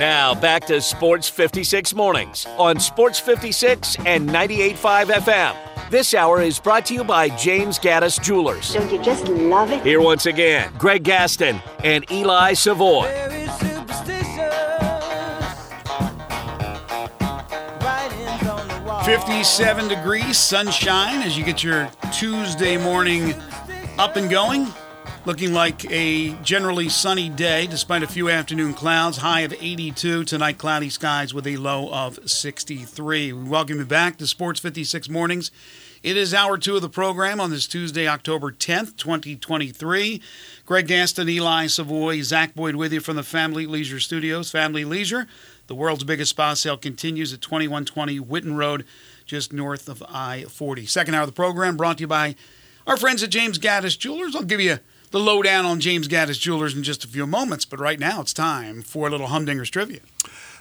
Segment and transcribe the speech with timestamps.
[0.00, 5.90] Now back to Sports 56 Mornings on Sports 56 and 98.5 FM.
[5.90, 8.72] This hour is brought to you by James Gaddis Jewelers.
[8.72, 9.82] Don't you just love it?
[9.82, 13.10] Here once again, Greg Gaston and Eli Savoy.
[19.04, 23.34] 57 degrees, sunshine as you get your Tuesday morning
[23.98, 24.66] up and going.
[25.26, 29.18] Looking like a generally sunny day despite a few afternoon clouds.
[29.18, 30.24] High of 82.
[30.24, 33.32] Tonight, cloudy skies with a low of 63.
[33.32, 35.50] We welcome you back to Sports 56 Mornings.
[36.02, 40.22] It is hour two of the program on this Tuesday, October 10th, 2023.
[40.64, 44.50] Greg Gaston, Eli Savoy, Zach Boyd with you from the Family Leisure Studios.
[44.50, 45.26] Family Leisure
[45.70, 48.84] the world's biggest spa sale continues at 2120 Whitten Road,
[49.24, 50.84] just north of I 40.
[50.84, 52.34] Second hour of the program brought to you by
[52.88, 54.34] our friends at James Gaddis Jewelers.
[54.34, 54.80] I'll give you
[55.10, 58.32] the lowdown on James Gaddis Jewelers in just a few moments, but right now it's
[58.32, 60.00] time for a little Humdingers trivia.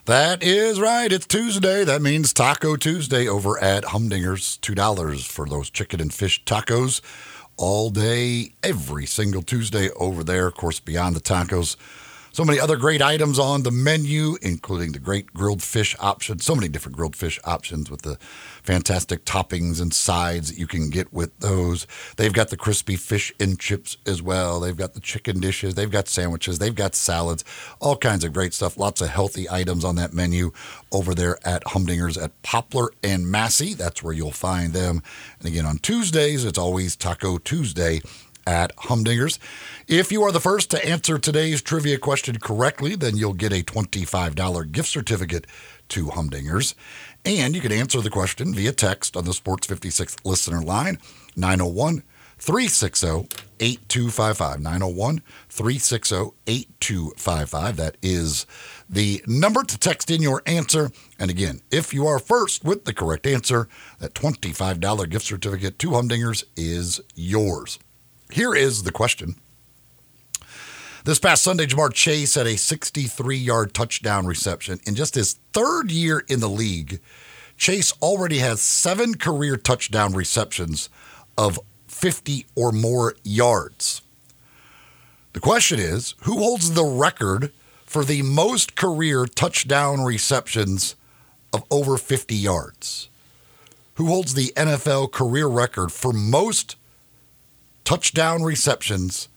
[0.06, 1.12] That is right.
[1.12, 1.84] It's Tuesday.
[1.84, 4.60] That means Taco Tuesday over at Humdingers.
[4.60, 7.02] $2 for those chicken and fish tacos
[7.58, 10.48] all day, every single Tuesday over there.
[10.48, 11.76] Of course, beyond the tacos
[12.32, 16.40] so many other great items on the menu, including the great grilled fish option.
[16.40, 18.18] So many different grilled fish options with the
[18.64, 21.88] fantastic toppings and sides that you can get with those.
[22.18, 24.60] They've got the crispy fish and chips as well.
[24.60, 25.76] They've got the chicken dishes.
[25.76, 26.60] They've got sandwiches.
[26.60, 27.44] They've got salads.
[27.80, 28.78] All kinds of great stuff.
[28.78, 30.52] Lots of healthy items on that menu
[30.92, 33.74] over there at Humdinger's at Poplar and Massey.
[33.74, 35.02] That's where you'll find them.
[35.40, 38.02] And again, on Tuesdays, it's always Taco Tuesday
[38.50, 39.38] at Humdingers.
[39.88, 43.62] If you are the first to answer today's trivia question correctly, then you'll get a
[43.62, 45.46] $25 gift certificate
[45.90, 46.74] to Humdingers.
[47.24, 50.98] And you can answer the question via text on the Sports 56 listener line,
[51.36, 52.02] 901
[52.40, 53.28] 360
[53.60, 54.62] 8255.
[54.62, 56.16] 901 360
[56.48, 57.78] 8255.
[57.78, 58.48] That is
[58.90, 60.90] the number to text in your answer.
[61.20, 63.68] And again, if you are first with the correct answer,
[64.00, 67.78] that $25 gift certificate to Humdingers is yours.
[68.32, 69.36] Here is the question.
[71.04, 74.80] This past Sunday, Ja'Marr Chase had a 63 yard touchdown reception.
[74.86, 77.00] In just his third year in the league,
[77.58, 80.90] Chase already has seven career touchdown receptions
[81.38, 84.04] of 50 or more yards.
[85.34, 87.52] The question is who holds the record
[87.86, 90.96] for the most career touchdown receptions
[91.52, 93.10] of over 50 yards?
[93.96, 96.76] Who holds the NFL career record for most
[97.90, 99.30] touchdown receptions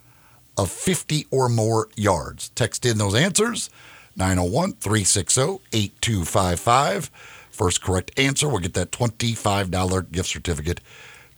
[0.58, 2.50] of 50 or more yards.
[2.50, 3.70] Text in those answers
[4.14, 7.06] 901 360 8255.
[7.50, 10.80] First correct answer will get that $25 gift certificate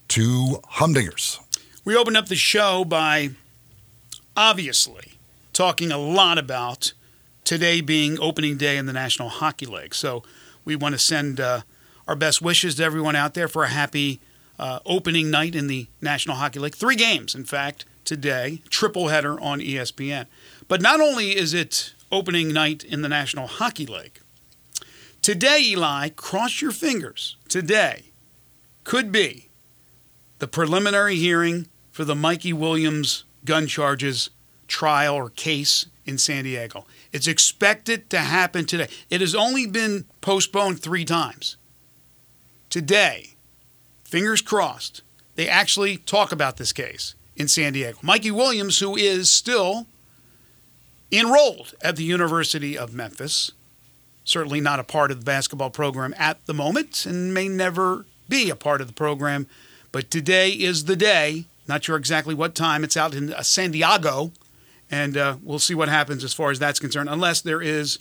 [0.09, 1.39] to Humdingers.
[1.85, 3.29] We opened up the show by
[4.35, 5.13] obviously
[5.53, 6.91] talking a lot about
[7.45, 9.95] today being opening day in the National Hockey League.
[9.95, 10.23] So
[10.65, 11.61] we want to send uh,
[12.09, 14.19] our best wishes to everyone out there for a happy
[14.59, 16.75] uh, opening night in the National Hockey League.
[16.75, 20.27] Three games, in fact, today, triple header on ESPN.
[20.67, 24.19] But not only is it opening night in the National Hockey League,
[25.21, 28.05] today, Eli, cross your fingers, today
[28.83, 29.49] could be
[30.39, 34.29] the preliminary hearing for the Mikey Williams gun charges
[34.67, 36.85] trial or case in San Diego.
[37.11, 38.87] It's expected to happen today.
[39.09, 41.57] It has only been postponed three times.
[42.69, 43.34] Today,
[44.05, 45.01] fingers crossed,
[45.35, 47.97] they actually talk about this case in San Diego.
[48.01, 49.85] Mikey Williams, who is still
[51.11, 53.51] enrolled at the University of Memphis,
[54.23, 58.49] certainly not a part of the basketball program at the moment and may never be
[58.49, 59.47] a part of the program.
[59.91, 61.45] But today is the day.
[61.67, 62.83] Not sure exactly what time.
[62.83, 64.31] It's out in uh, San Diego,
[64.91, 67.09] and uh, we'll see what happens as far as that's concerned.
[67.09, 67.97] Unless there is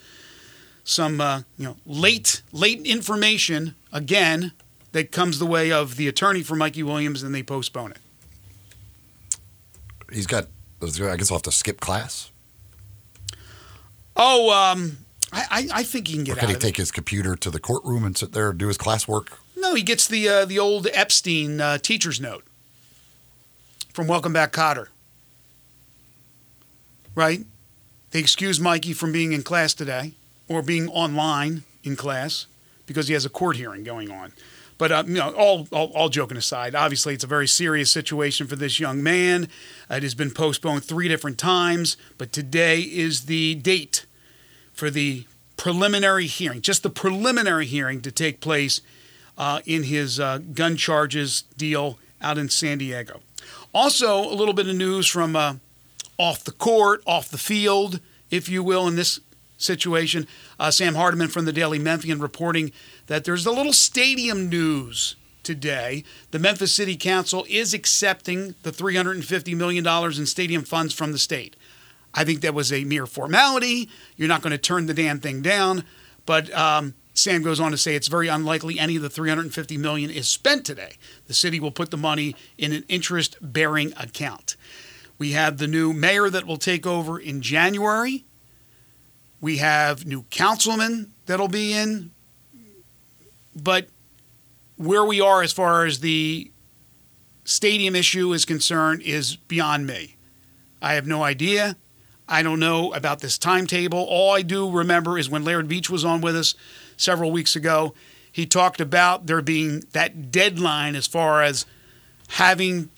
[0.83, 4.53] some, uh, you know, late late information again
[4.95, 7.99] that comes the way of the attorney for Mikey Williams and they postpone it.
[10.11, 10.47] He's got,
[10.81, 12.31] I guess I'll have to skip class.
[14.17, 14.99] Oh, um,
[15.33, 16.83] I, I think he can get or can he take it.
[16.83, 19.31] his computer to the courtroom and sit there and do his classwork?
[19.57, 22.45] No, he gets the uh, the old Epstein uh, teacher's note
[23.93, 24.87] from Welcome Back, Kotter.
[27.17, 27.45] Right?
[28.13, 30.13] They excuse Mikey from being in class today
[30.47, 32.47] or being online in class
[32.87, 34.33] because he has a court hearing going on.
[34.77, 38.47] But uh, you know, all, all, all joking aside, obviously it's a very serious situation
[38.47, 39.49] for this young man.
[39.91, 44.07] it has been postponed three different times, but today is the date
[44.73, 45.27] for the
[45.57, 48.81] preliminary hearing, just the preliminary hearing to take place
[49.39, 53.21] uh, in his uh, gun charges deal out in San Diego.
[53.73, 55.55] Also, a little bit of news from uh,
[56.19, 58.01] off the court, off the field,
[58.31, 59.21] if you will, and this
[59.57, 60.27] situation.
[60.59, 62.73] Uh, Sam Hardiman from the Daily Memphian reporting
[63.07, 66.05] that there's a little stadium news today.
[66.31, 71.57] The Memphis City Council is accepting the $350 million in stadium funds from the state.
[72.15, 73.89] I think that was a mere formality.
[74.17, 75.85] You're not going to turn the damn thing down.
[76.27, 80.11] But um, Sam goes on to say it's very unlikely any of the 350 million
[80.11, 80.95] is spent today.
[81.27, 84.57] The city will put the money in an interest-bearing account.
[85.19, 88.25] We have the new mayor that will take over in January.
[89.45, 92.13] We have new councilmen that'll be in.
[93.55, 93.89] But
[94.77, 96.51] where we are as far as the
[97.45, 100.17] stadium issue is concerned is beyond me.
[100.81, 101.77] I have no idea.
[102.27, 103.99] I don't know about this timetable.
[103.99, 106.55] All I do remember is when Laird Beach was on with us
[106.97, 107.93] several weeks ago,
[108.33, 111.67] he talked about there being that deadline as far as
[112.29, 112.89] having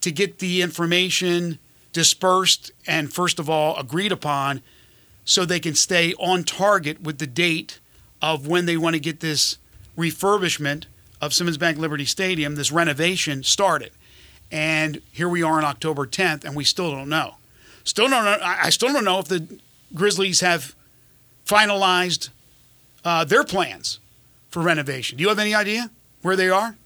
[0.00, 1.58] to get the information
[1.92, 4.62] dispersed and, first of all, agreed upon
[5.24, 7.78] so they can stay on target with the date
[8.20, 9.58] of when they want to get this
[9.96, 10.86] refurbishment
[11.20, 13.92] of Simmons Bank Liberty Stadium, this renovation started.
[14.50, 17.36] And here we are on October 10th, and we still don't know.
[17.84, 18.38] Still don't know.
[18.42, 19.46] I still don't know if the
[19.94, 20.74] Grizzlies have
[21.46, 22.30] finalized
[23.04, 23.98] uh, their plans
[24.48, 25.18] for renovation.
[25.18, 25.90] Do you have any idea
[26.22, 26.76] where they are?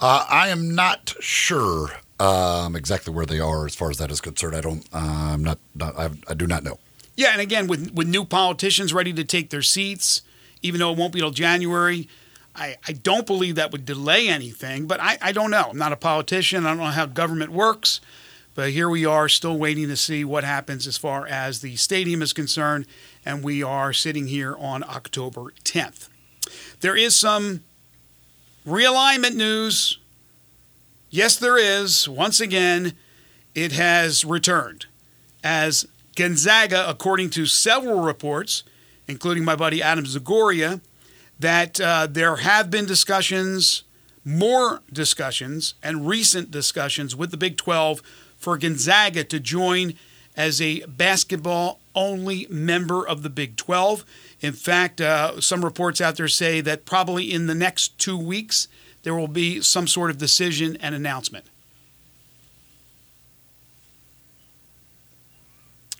[0.00, 1.90] Uh, I am not sure
[2.20, 4.54] um, exactly where they are as far as that is concerned.
[4.56, 4.84] I don't.
[4.92, 4.98] Uh,
[5.32, 5.58] I'm not.
[5.74, 6.78] not I, I, do not know.
[7.16, 10.22] Yeah, and again, with with new politicians ready to take their seats,
[10.62, 12.08] even though it won't be till January,
[12.56, 14.86] I, I don't believe that would delay anything.
[14.86, 15.68] But I, I don't know.
[15.70, 16.66] I'm not a politician.
[16.66, 18.00] I don't know how government works.
[18.54, 22.22] But here we are, still waiting to see what happens as far as the stadium
[22.22, 22.86] is concerned,
[23.24, 26.08] and we are sitting here on October 10th.
[26.80, 27.64] There is some
[28.64, 29.98] realignment news.
[31.10, 32.08] Yes, there is.
[32.08, 32.92] Once again,
[33.56, 34.86] it has returned.
[35.42, 38.62] As Gonzaga, according to several reports,
[39.06, 40.80] including my buddy Adam Zagoria,
[41.38, 43.84] that uh, there have been discussions,
[44.24, 48.02] more discussions, and recent discussions with the Big 12
[48.36, 49.94] for Gonzaga to join
[50.36, 54.04] as a basketball only member of the Big 12.
[54.40, 58.68] In fact, uh, some reports out there say that probably in the next two weeks,
[59.02, 61.46] there will be some sort of decision and announcement.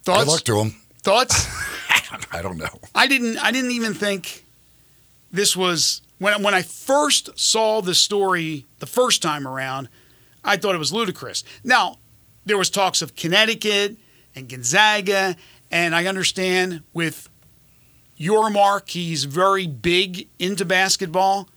[0.05, 0.25] Thoughts?
[0.25, 0.75] Good luck to him.
[0.99, 1.49] Thoughts?
[2.33, 2.79] I don't know.
[2.95, 3.39] I didn't.
[3.39, 4.45] I didn't even think
[5.33, 9.89] this was when when I first saw the story the first time around.
[10.45, 11.43] I thought it was ludicrous.
[11.63, 11.99] Now,
[12.45, 13.97] there was talks of Connecticut
[14.35, 15.37] and Gonzaga,
[15.71, 17.31] and I understand with
[18.19, 21.49] Yormark, he's very big into basketball.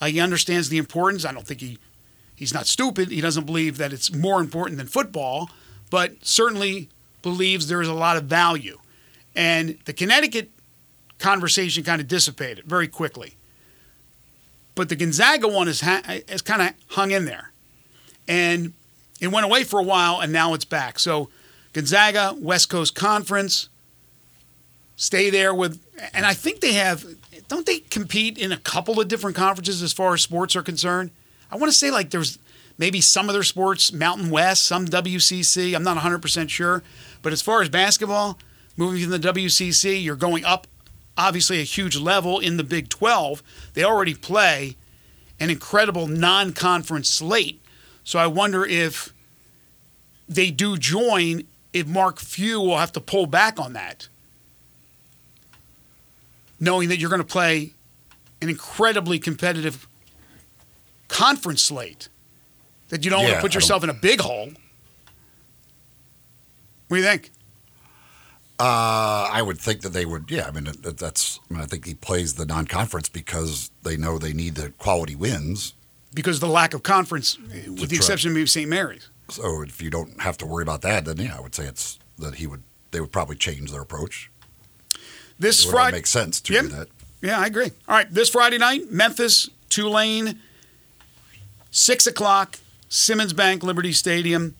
[0.00, 1.24] Uh, he understands the importance.
[1.24, 1.78] I don't think he
[2.36, 3.10] he's not stupid.
[3.10, 5.50] He doesn't believe that it's more important than football,
[5.90, 6.88] but certainly
[7.22, 8.78] believes there is a lot of value.
[9.34, 10.50] And the Connecticut
[11.18, 13.36] conversation kind of dissipated very quickly.
[14.74, 17.52] But the Gonzaga one is, ha- is kind of hung in there.
[18.26, 18.72] And
[19.20, 20.98] it went away for a while, and now it's back.
[20.98, 21.28] So
[21.72, 23.68] Gonzaga, West Coast Conference,
[24.96, 27.04] stay there with, and I think they have,
[27.48, 31.10] don't they compete in a couple of different conferences as far as sports are concerned?
[31.50, 32.38] I want to say like there's
[32.78, 35.74] maybe some other sports, Mountain West, some WCC.
[35.74, 36.82] I'm not 100% sure.
[37.20, 38.38] But as far as basketball,
[38.76, 40.66] moving from the WCC, you're going up
[41.16, 43.42] obviously a huge level in the Big 12.
[43.74, 44.76] They already play
[45.40, 47.60] an incredible non conference slate.
[48.04, 49.12] So I wonder if
[50.28, 51.42] they do join,
[51.72, 54.08] if Mark Few will have to pull back on that,
[56.60, 57.72] knowing that you're going to play
[58.40, 59.88] an incredibly competitive
[61.08, 62.08] conference slate,
[62.88, 64.50] that you don't yeah, want to put yourself in a big hole.
[66.88, 67.30] What do you think?
[68.60, 70.30] Uh, I would think that they would.
[70.30, 71.38] Yeah, I mean that's.
[71.48, 75.14] I, mean, I think he plays the non-conference because they know they need the quality
[75.14, 75.74] wins
[76.12, 78.68] because of the lack of conference, with the exception of St.
[78.68, 79.08] Mary's.
[79.30, 81.98] So if you don't have to worry about that, then yeah, I would say it's
[82.18, 84.30] that he would they would probably change their approach.
[85.38, 86.62] This Friday makes sense to yep.
[86.62, 86.88] do that.
[87.22, 87.70] Yeah, I agree.
[87.88, 90.40] All right, this Friday night, Memphis, Tulane,
[91.70, 94.54] six o'clock, Simmons Bank, Liberty Stadium,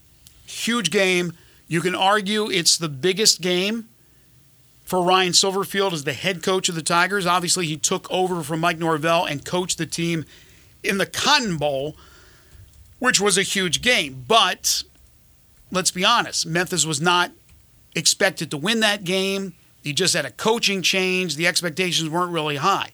[0.47, 1.33] huge game.
[1.67, 3.89] You can argue it's the biggest game
[4.85, 7.27] for Ryan Silverfield as the head coach of the Tigers.
[7.27, 10.25] Obviously, he took over from Mike Norvell and coached the team
[10.83, 11.97] in the Cotton Bowl,
[12.99, 14.25] which was a huge game.
[14.27, 14.83] But
[15.71, 17.33] let's be honest, Memphis was not
[17.95, 19.55] expected to win that game.
[19.83, 21.37] He just had a coaching change.
[21.37, 22.93] The expectations weren't really high.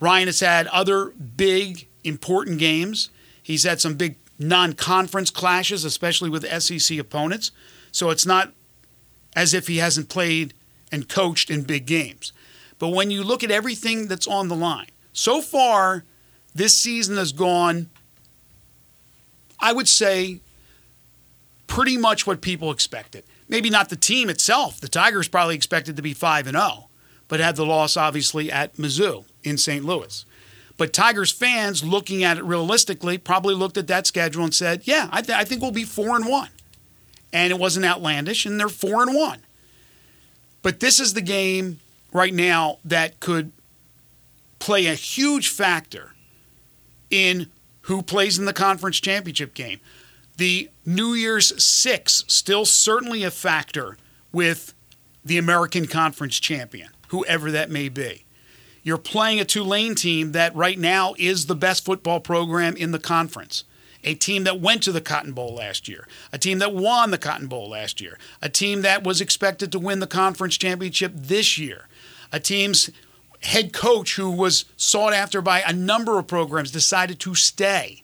[0.00, 3.10] Ryan has had other big, important games.
[3.42, 7.50] He's had some big non conference clashes, especially with SEC opponents.
[7.90, 8.52] So it's not
[9.34, 10.54] as if he hasn't played
[10.90, 12.32] and coached in big games.
[12.78, 16.04] But when you look at everything that's on the line, so far,
[16.54, 17.88] this season has gone,
[19.60, 20.40] I would say,
[21.66, 23.24] pretty much what people expected.
[23.48, 24.80] Maybe not the team itself.
[24.80, 26.88] The Tigers probably expected to be 5 and 0,
[27.28, 29.84] but had the loss obviously at Mizzou in St.
[29.84, 30.24] Louis.
[30.82, 35.08] But Tigers fans looking at it realistically probably looked at that schedule and said, "Yeah,
[35.12, 36.48] I, th- I think we'll be 4 and 1."
[37.32, 39.38] And it wasn't outlandish and they're 4 and 1.
[40.60, 41.78] But this is the game
[42.12, 43.52] right now that could
[44.58, 46.16] play a huge factor
[47.10, 47.46] in
[47.82, 49.78] who plays in the conference championship game.
[50.36, 53.98] The New Year's Six still certainly a factor
[54.32, 54.74] with
[55.24, 58.24] the American Conference champion, whoever that may be.
[58.82, 62.98] You're playing a Tulane team that right now is the best football program in the
[62.98, 63.64] conference.
[64.04, 67.18] A team that went to the Cotton Bowl last year, a team that won the
[67.18, 71.56] Cotton Bowl last year, a team that was expected to win the conference championship this
[71.56, 71.86] year,
[72.32, 72.90] a team's
[73.42, 78.02] head coach who was sought after by a number of programs decided to stay.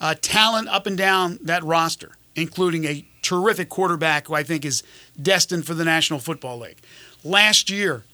[0.00, 4.84] Uh, talent up and down that roster, including a terrific quarterback who I think is
[5.20, 6.78] destined for the National Football League.
[7.24, 8.04] Last year,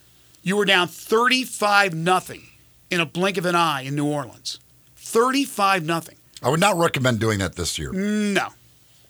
[0.42, 2.42] you were down 35 nothing
[2.90, 4.58] in a blink of an eye in New Orleans.
[4.96, 6.16] 35 nothing.
[6.42, 7.92] I would not recommend doing that this year.
[7.92, 8.48] No.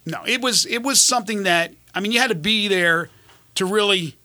[0.05, 3.09] No, it was it was something that I mean you had to be there
[3.55, 4.17] to really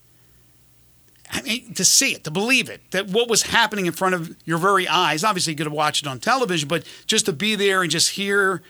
[1.29, 4.35] I mean, to see it, to believe it, that what was happening in front of
[4.45, 5.23] your very eyes.
[5.25, 8.11] Obviously, you could have watched it on television, but just to be there and just
[8.11, 8.61] hear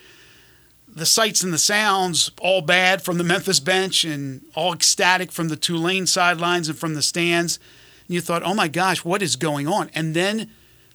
[0.87, 5.49] the sights and the sounds, all bad from the Memphis bench and all ecstatic from
[5.49, 7.59] the Tulane sidelines and from the stands.
[8.07, 9.89] You thought, oh my gosh, what is going on?
[9.93, 10.49] And then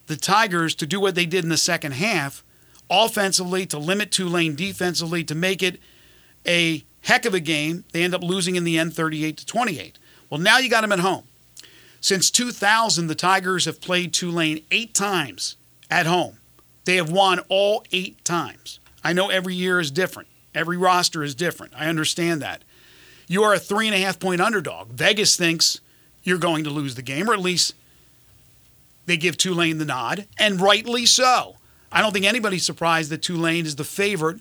[0.07, 2.43] the Tigers to do what they did in the second half,
[2.91, 5.79] offensively, to limit Tulane defensively, to make it
[6.47, 7.85] a heck of a game.
[7.93, 9.99] They end up losing in the end 38 to 28.
[10.31, 11.25] Well, now you got them at home.
[12.01, 15.57] Since 2000, the Tigers have played Tulane eight times
[15.91, 16.39] at home.
[16.85, 18.81] They have won all eight times.
[19.05, 21.75] I know every year is different, every roster is different.
[21.77, 22.65] I understand that.
[23.29, 24.89] You are a three and a half point underdog.
[24.89, 25.81] Vegas thinks
[26.23, 27.75] you're going to lose the game, or at least
[29.07, 31.57] they give Tulane the nod, and rightly so.
[31.91, 34.41] I don't think anybody's surprised that Tulane is the favorite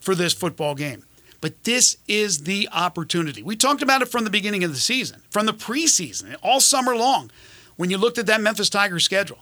[0.00, 1.04] for this football game.
[1.40, 3.42] But this is the opportunity.
[3.42, 6.96] We talked about it from the beginning of the season, from the preseason, all summer
[6.96, 7.30] long.
[7.76, 9.40] When you looked at that Memphis Tigers schedule,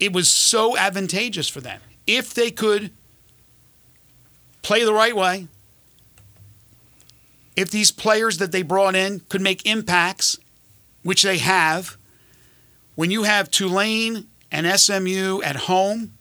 [0.00, 1.80] it was so advantageous for them.
[2.06, 2.90] If they could
[4.62, 5.48] play the right way,
[7.58, 10.38] if these players that they brought in could make impacts,
[11.02, 11.96] which they have,
[12.94, 16.12] when you have Tulane and SMU at home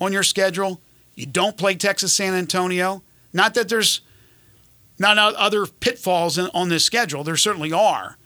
[0.00, 0.80] on your schedule,
[1.14, 4.00] you don't play Texas San Antonio, not that there's
[4.98, 7.24] not other pitfalls on this schedule.
[7.24, 8.16] There certainly are.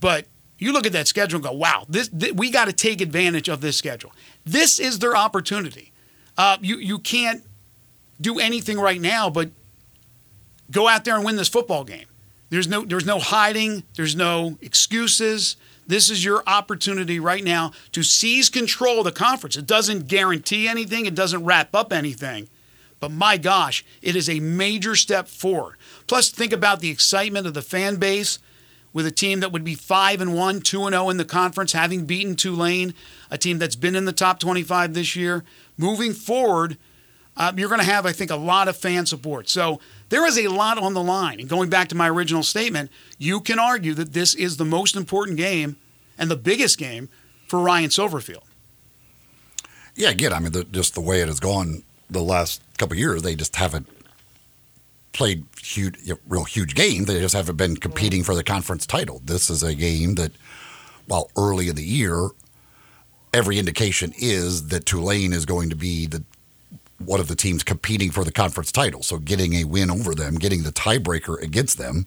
[0.00, 0.26] But
[0.58, 3.50] you look at that schedule and go, wow, this, this we got to take advantage
[3.50, 4.12] of this schedule.
[4.46, 5.92] This is their opportunity.
[6.38, 7.44] Uh, you, you can't
[8.22, 9.50] do anything right now but
[10.70, 12.06] go out there and win this football game.
[12.50, 15.56] There's no, there's no hiding, there's no excuses.
[15.86, 19.56] This is your opportunity right now to seize control of the conference.
[19.56, 22.48] It doesn't guarantee anything, it doesn't wrap up anything
[23.00, 25.76] but my gosh, it is a major step forward.
[26.06, 28.38] Plus, think about the excitement of the fan base
[28.92, 31.72] with a team that would be 5 and 1, 2 and 0 in the conference,
[31.72, 32.92] having beaten Tulane,
[33.30, 35.44] a team that's been in the top 25 this year.
[35.78, 36.76] Moving forward,
[37.40, 39.48] uh, you're going to have, I think, a lot of fan support.
[39.48, 39.80] So
[40.10, 41.40] there is a lot on the line.
[41.40, 44.94] And going back to my original statement, you can argue that this is the most
[44.94, 45.76] important game
[46.18, 47.08] and the biggest game
[47.48, 48.42] for Ryan Silverfield.
[49.94, 53.22] Yeah, again, I mean, the, just the way it has gone the last couple years,
[53.22, 53.88] they just haven't
[55.14, 55.96] played huge,
[56.28, 57.06] real huge games.
[57.06, 59.22] They just haven't been competing for the conference title.
[59.24, 60.32] This is a game that,
[61.06, 62.28] while early in the year,
[63.32, 66.22] every indication is that Tulane is going to be the
[67.04, 69.02] one of the teams competing for the conference title.
[69.02, 72.06] So getting a win over them, getting the tiebreaker against them,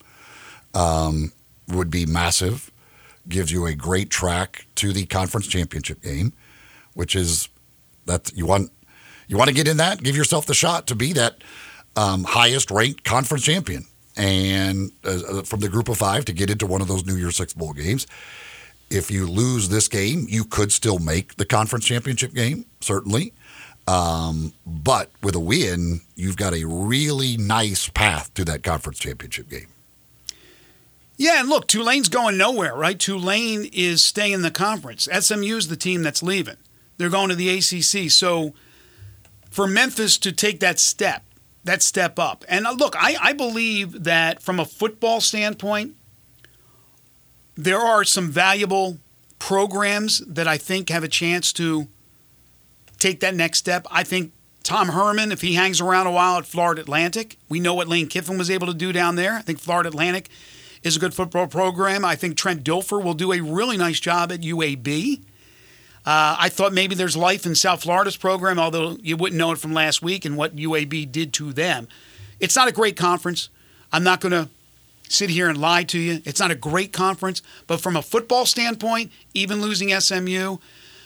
[0.73, 1.33] um,
[1.67, 2.71] would be massive.
[3.27, 6.33] Gives you a great track to the conference championship game,
[6.93, 7.47] which is
[8.05, 8.69] that you want
[9.27, 11.37] you want to get in that, give yourself the shot to be that
[11.95, 13.85] um, highest ranked conference champion.
[14.15, 17.37] And uh, from the group of five to get into one of those New Year's
[17.37, 18.05] Six Bowl games.
[18.89, 23.33] If you lose this game, you could still make the conference championship game, certainly.
[23.87, 29.49] Um, but with a win, you've got a really nice path to that conference championship
[29.49, 29.67] game.
[31.17, 32.97] Yeah, and look, Tulane's going nowhere, right?
[32.97, 35.07] Tulane is staying in the conference.
[35.11, 36.57] SMU's the team that's leaving.
[36.97, 38.09] They're going to the ACC.
[38.09, 38.53] So
[39.49, 41.23] for Memphis to take that step,
[41.63, 42.43] that step up.
[42.47, 45.95] And uh, look, I, I believe that from a football standpoint,
[47.55, 48.97] there are some valuable
[49.39, 51.87] programs that I think have a chance to
[53.03, 53.85] take that next step.
[53.91, 54.31] I think
[54.63, 58.07] Tom Herman, if he hangs around a while at Florida Atlantic, we know what Lane
[58.07, 59.33] Kiffin was able to do down there.
[59.33, 60.29] I think Florida Atlantic
[60.83, 62.05] is a good football program.
[62.05, 65.19] I think Trent Dilfer will do a really nice job at UAB.
[66.05, 69.57] Uh, I thought maybe there's life in South Florida's program, although you wouldn't know it
[69.57, 71.87] from last week and what UAB did to them.
[72.39, 73.49] It's not a great conference.
[73.91, 74.49] I'm not going to
[75.07, 76.21] sit here and lie to you.
[76.25, 80.57] It's not a great conference, but from a football standpoint, even losing SMU,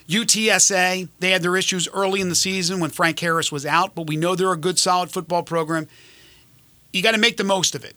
[0.07, 4.07] UTSA, they had their issues early in the season when Frank Harris was out, but
[4.07, 5.87] we know they're a good, solid football program.
[6.93, 7.95] You got to make the most of it.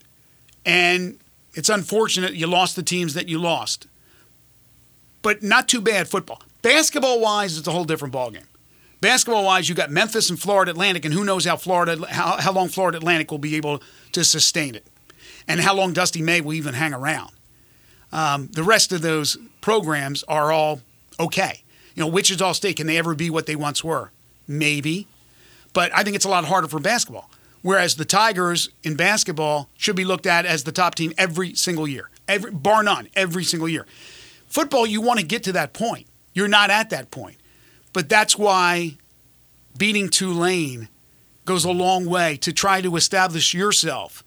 [0.66, 1.18] And
[1.54, 3.86] it's unfortunate you lost the teams that you lost,
[5.22, 6.42] but not too bad football.
[6.62, 8.44] Basketball wise, it's a whole different ballgame.
[9.00, 12.52] Basketball wise, you got Memphis and Florida Atlantic, and who knows how Florida how, how
[12.52, 14.86] long Florida Atlantic will be able to sustain it,
[15.48, 17.30] and how long Dusty May will even hang around.
[18.12, 20.80] Um, the rest of those programs are all
[21.18, 21.62] okay.
[22.00, 24.10] You know, Wichita State can they ever be what they once were?
[24.48, 25.06] Maybe,
[25.74, 27.30] but I think it's a lot harder for basketball.
[27.60, 31.86] Whereas the Tigers in basketball should be looked at as the top team every single
[31.86, 33.84] year, every bar none, every single year.
[34.46, 36.06] Football, you want to get to that point.
[36.32, 37.36] You're not at that point.
[37.92, 38.96] But that's why
[39.76, 40.88] beating Tulane
[41.44, 44.24] goes a long way to try to establish yourself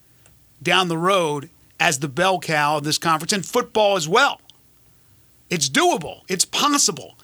[0.61, 1.49] down the road
[1.79, 4.41] as the bell cow of this conference and football as well.
[5.49, 7.15] It's doable, it's possible.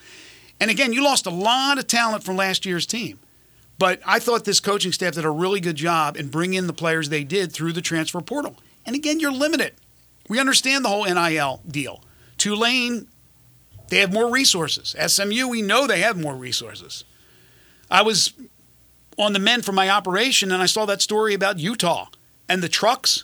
[0.59, 3.19] And again, you lost a lot of talent from last year's team.
[3.77, 6.73] But I thought this coaching staff did a really good job in bringing in the
[6.73, 8.57] players they did through the transfer portal.
[8.85, 9.73] And again, you're limited.
[10.27, 12.03] We understand the whole NIL deal.
[12.37, 13.07] Tulane,
[13.87, 14.95] they have more resources.
[15.07, 17.05] SMU, we know they have more resources.
[17.89, 18.33] I was
[19.17, 22.07] on the men for my operation and I saw that story about Utah
[22.49, 23.23] and the trucks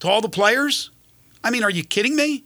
[0.00, 0.90] to all the players.
[1.42, 2.44] I mean, are you kidding me?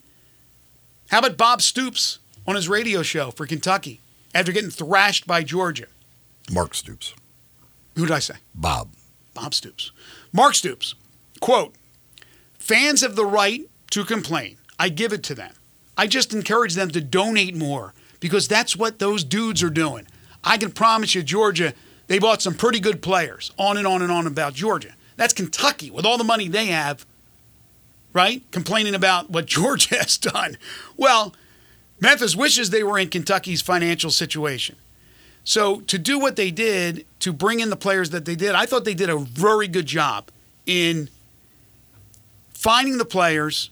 [1.11, 4.01] How about Bob Stoops on his radio show for Kentucky
[4.35, 5.87] after getting thrashed by Georgia?
[6.53, 7.15] Mark Stoops.
[7.97, 8.35] Who did I say?
[8.55, 8.91] Bob.
[9.35, 9.93] Bob Stoops.
[10.33, 10.95] Mark Stoops.
[11.41, 11.75] Quote
[12.59, 14.57] Fans have the right to complain.
[14.79, 15.53] I give it to them.
[15.97, 20.07] I just encourage them to donate more because that's what those dudes are doing.
[20.43, 21.75] I can promise you, Georgia,
[22.07, 23.53] they bought some pretty good players.
[23.59, 24.95] On and on and on about Georgia.
[25.17, 27.05] That's Kentucky with all the money they have,
[28.13, 28.43] right?
[28.51, 30.57] Complaining about what Georgia has done.
[30.97, 31.35] Well,
[32.01, 34.77] Memphis wishes they were in Kentucky's financial situation.
[35.45, 38.67] So to do what they did, to bring in the players that they did, I
[38.67, 40.31] thought they did a very good job
[40.67, 41.09] in
[42.53, 43.71] finding the players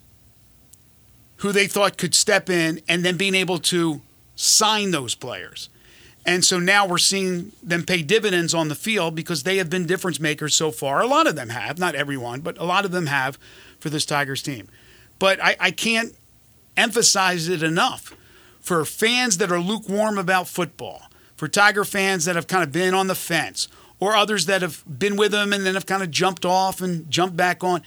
[1.36, 4.00] who they thought could step in and then being able to
[4.34, 5.68] sign those players.
[6.26, 9.86] And so now we're seeing them pay dividends on the field because they have been
[9.86, 11.00] difference makers so far.
[11.00, 13.38] A lot of them have, not everyone, but a lot of them have
[13.78, 14.68] for this Tigers team.
[15.18, 16.14] But I, I can't
[16.78, 18.14] emphasize it enough
[18.60, 21.02] for fans that are lukewarm about football
[21.36, 23.68] for Tiger fans that have kind of been on the fence
[24.00, 27.10] or others that have been with them and then have kind of jumped off and
[27.10, 27.82] jumped back on.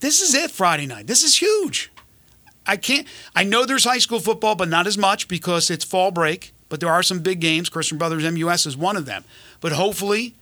[0.00, 1.06] This is it Friday night.
[1.06, 1.90] This is huge.
[2.66, 6.10] I can't I know there's high school football but not as much because it's fall
[6.10, 7.68] break, but there are some big games.
[7.68, 9.24] Christian Brothers MUS is one of them.
[9.60, 10.34] But hopefully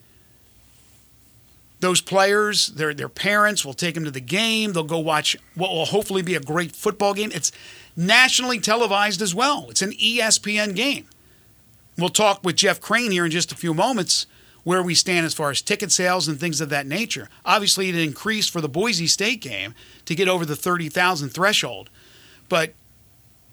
[1.87, 4.73] those players, their their parents will take them to the game.
[4.73, 7.31] They'll go watch what will hopefully be a great football game.
[7.33, 7.53] It's
[7.97, 9.69] nationally televised as well.
[9.71, 11.07] It's an ESPN game.
[11.97, 14.27] We'll talk with Jeff Crane here in just a few moments
[14.65, 17.29] where we stand as far as ticket sales and things of that nature.
[17.45, 19.73] Obviously, it increased for the Boise State game
[20.07, 21.89] to get over the 30,000 threshold.
[22.49, 22.75] But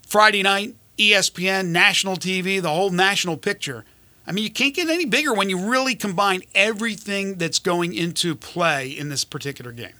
[0.04, 3.84] Friday night, ESPN, national TV, the whole national picture.
[4.26, 8.34] I mean, you can't get any bigger when you really combine everything that's going into
[8.34, 9.94] play in this particular game.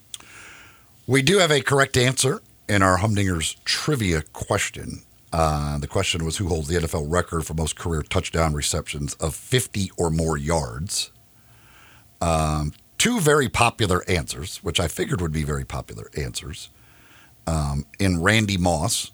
[1.07, 5.03] We do have a correct answer in our Humdinger's trivia question.
[5.33, 9.35] Uh, the question was who holds the NFL record for most career touchdown receptions of
[9.35, 11.11] 50 or more yards?
[12.21, 16.71] Um, two very popular answers, which I figured would be very popular answers.
[17.47, 19.11] Um, in Randy Moss,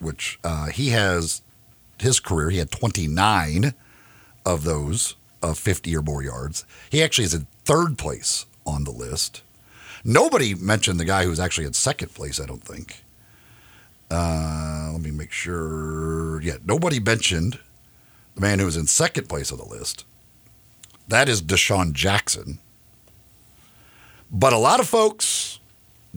[0.00, 1.42] which uh, he has
[2.00, 3.74] his career, he had 29
[4.44, 6.64] of those of 50 or more yards.
[6.90, 9.42] He actually is in third place on the list.
[10.04, 13.02] Nobody mentioned the guy who's actually in second place, I don't think.
[14.10, 16.40] Uh, let me make sure.
[16.40, 17.58] Yeah, nobody mentioned
[18.34, 20.04] the man who was in second place on the list.
[21.08, 22.58] That is DeSean Jackson.
[24.30, 25.58] But a lot of folks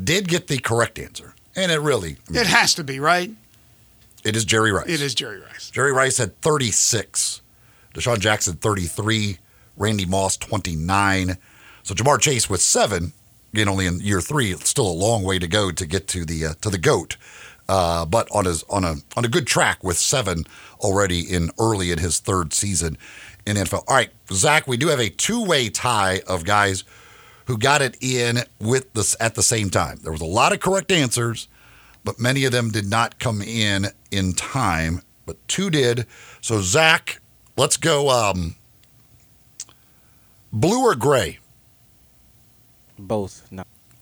[0.01, 1.33] did get the correct answer.
[1.55, 2.17] And it really.
[2.27, 3.31] I mean, It has to be, right?
[4.23, 4.87] It is Jerry Rice.
[4.87, 5.69] It is Jerry Rice.
[5.71, 7.41] Jerry Rice had 36.
[7.93, 9.37] DeSean Jackson, 33.
[9.77, 11.37] Randy Moss, 29.
[11.83, 13.13] So Ja'Marr Chase with seven
[13.53, 14.51] again only in year three.
[14.51, 17.17] It's still a long way to go to get to the uh, to the goat.
[17.67, 20.45] Uh, but on his on a on a good track with seven
[20.79, 22.97] already in early in his third season
[23.45, 23.83] in NFL.
[23.87, 26.83] All right, Zach, we do have a two way tie of guys
[27.45, 29.99] who got it in with this at the same time.
[30.01, 31.47] There was a lot of correct answers,
[32.03, 35.01] but many of them did not come in in time.
[35.25, 36.05] But two did.
[36.41, 37.19] So Zach,
[37.57, 38.09] let's go.
[38.09, 38.55] Um,
[40.51, 41.39] blue or gray?
[42.99, 43.47] Both.
[43.51, 43.63] No.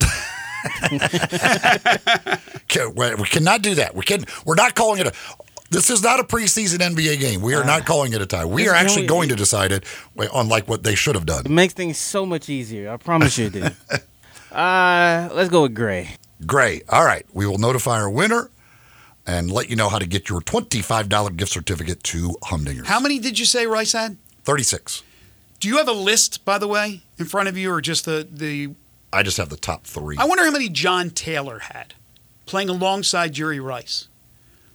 [2.72, 3.92] We cannot do that.
[3.94, 4.24] We can.
[4.44, 5.12] We're not calling it a.
[5.70, 7.40] This is not a preseason NBA game.
[7.42, 8.44] We are not calling it a tie.
[8.44, 9.84] We are actually only- going to decide it
[10.32, 11.54] on like what they should have It done.
[11.54, 12.90] makes things so much easier.
[12.90, 13.64] I promise you it did.
[14.52, 16.16] uh, let's go with Gray.
[16.46, 16.82] Gray.
[16.88, 17.26] All right.
[17.32, 18.50] We will notify our winner
[19.26, 22.86] and let you know how to get your twenty-five dollar gift certificate to Humdingers.
[22.86, 24.16] How many did you say Rice had?
[24.44, 25.02] Thirty-six.
[25.60, 28.26] Do you have a list, by the way, in front of you, or just the
[28.30, 28.74] the?
[29.12, 30.16] I just have the top three.
[30.18, 31.94] I wonder how many John Taylor had
[32.46, 34.08] playing alongside Jerry Rice.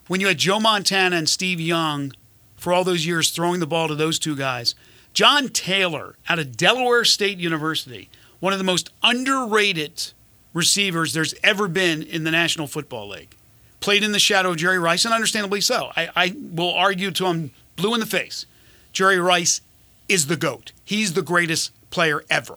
[0.06, 2.12] When you had Joe Montana and Steve Young
[2.56, 4.74] for all those years throwing the ball to those two guys,
[5.12, 10.12] John Taylor out of Delaware State University, one of the most underrated
[10.56, 13.36] receivers there's ever been in the National Football League,
[13.80, 15.92] played in the shadow of Jerry Rice, and understandably so.
[15.94, 18.46] I, I will argue to him blue in the face.
[18.90, 19.60] Jerry Rice
[20.08, 20.72] is the GOAT.
[20.82, 22.56] He's the greatest player ever.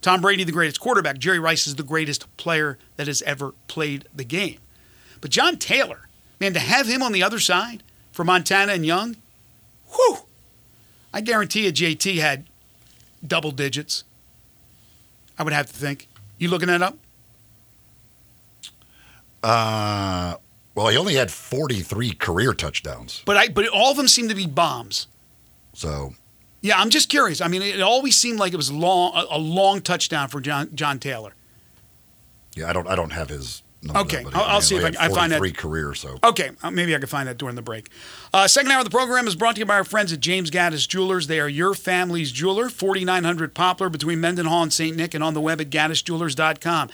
[0.00, 1.18] Tom Brady, the greatest quarterback.
[1.18, 4.58] Jerry Rice is the greatest player that has ever played the game.
[5.20, 6.08] But John Taylor,
[6.40, 9.16] man, to have him on the other side for Montana and Young,
[9.94, 10.18] whew,
[11.14, 12.46] I guarantee you JT had
[13.24, 14.02] double digits.
[15.38, 16.08] I would have to think.
[16.38, 16.96] You looking that up?
[19.42, 20.36] Uh,
[20.74, 23.22] well, he only had forty-three career touchdowns.
[23.26, 25.06] But I but all of them seem to be bombs.
[25.74, 26.14] So
[26.60, 27.40] Yeah, I'm just curious.
[27.40, 30.70] I mean, it always seemed like it was long a, a long touchdown for John
[30.74, 31.32] John Taylor.
[32.54, 32.86] yeah, I don't.
[32.88, 33.62] I don't have his.
[33.96, 35.94] Okay, but I'll- I'll see if I- I find that- 43 career.
[35.94, 37.88] So Okay, uh, maybe I can find that during the break.
[38.30, 40.50] Uh, second hour of the program is brought to you by our friends at James
[40.50, 41.28] Gaddis Jewelers.
[41.28, 44.94] They are your family's jeweler, 4900 Poplar between Mendenhall and St.
[44.98, 46.90] Nick, and on the web at gaddisjewelers.com.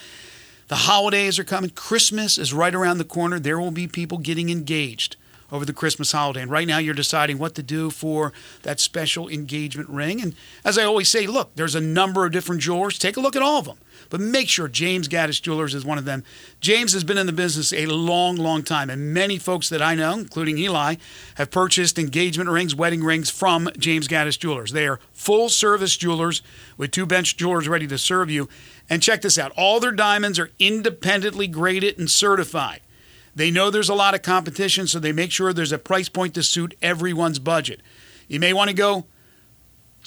[0.68, 1.70] The holidays are coming.
[1.70, 3.38] Christmas is right around the corner.
[3.38, 5.16] There will be people getting engaged
[5.52, 6.42] over the Christmas holiday.
[6.42, 10.20] And right now, you're deciding what to do for that special engagement ring.
[10.20, 12.98] And as I always say, look, there's a number of different jewelers.
[12.98, 13.78] Take a look at all of them.
[14.10, 16.22] But make sure James Gaddis Jewelers is one of them.
[16.60, 18.90] James has been in the business a long, long time.
[18.90, 20.96] And many folks that I know, including Eli,
[21.36, 24.72] have purchased engagement rings, wedding rings from James Gaddis Jewelers.
[24.72, 26.42] They are full service jewelers
[26.76, 28.48] with two bench jewelers ready to serve you.
[28.88, 32.80] And check this out all their diamonds are independently graded and certified.
[33.34, 36.34] They know there's a lot of competition, so they make sure there's a price point
[36.34, 37.82] to suit everyone's budget.
[38.28, 39.06] You may want to go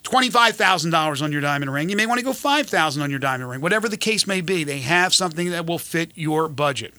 [0.02, 1.90] $25,000 on your diamond ring.
[1.90, 3.62] You may want to go 5,000 on your diamond ring.
[3.62, 6.94] Whatever the case may be, they have something that will fit your budget.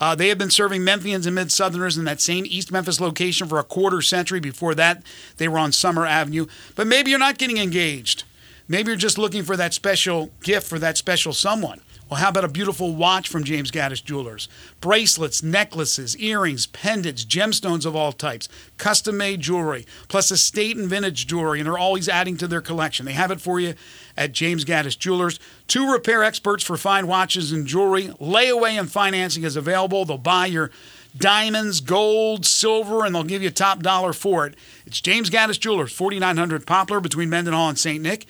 [0.00, 3.48] Uh, they have been serving Memphians and Mid Southerners in that same East Memphis location
[3.48, 4.38] for a quarter century.
[4.38, 5.02] Before that,
[5.38, 6.46] they were on Summer Avenue.
[6.76, 8.22] But maybe you're not getting engaged.
[8.68, 11.80] Maybe you're just looking for that special gift for that special someone.
[12.10, 14.48] Well, how about a beautiful watch from James Gaddis Jewelers?
[14.80, 21.26] Bracelets, necklaces, earrings, pendants, gemstones of all types, custom made jewelry, plus estate and vintage
[21.26, 23.04] jewelry, and they're always adding to their collection.
[23.04, 23.74] They have it for you
[24.16, 25.38] at James Gaddis Jewelers.
[25.66, 28.08] Two repair experts for fine watches and jewelry.
[28.20, 30.06] Layaway and financing is available.
[30.06, 30.70] They'll buy your
[31.14, 34.54] diamonds, gold, silver, and they'll give you top dollar for it.
[34.86, 38.02] It's James Gaddis Jewelers, 4900 Poplar between Mendenhall and St.
[38.02, 38.26] Nick,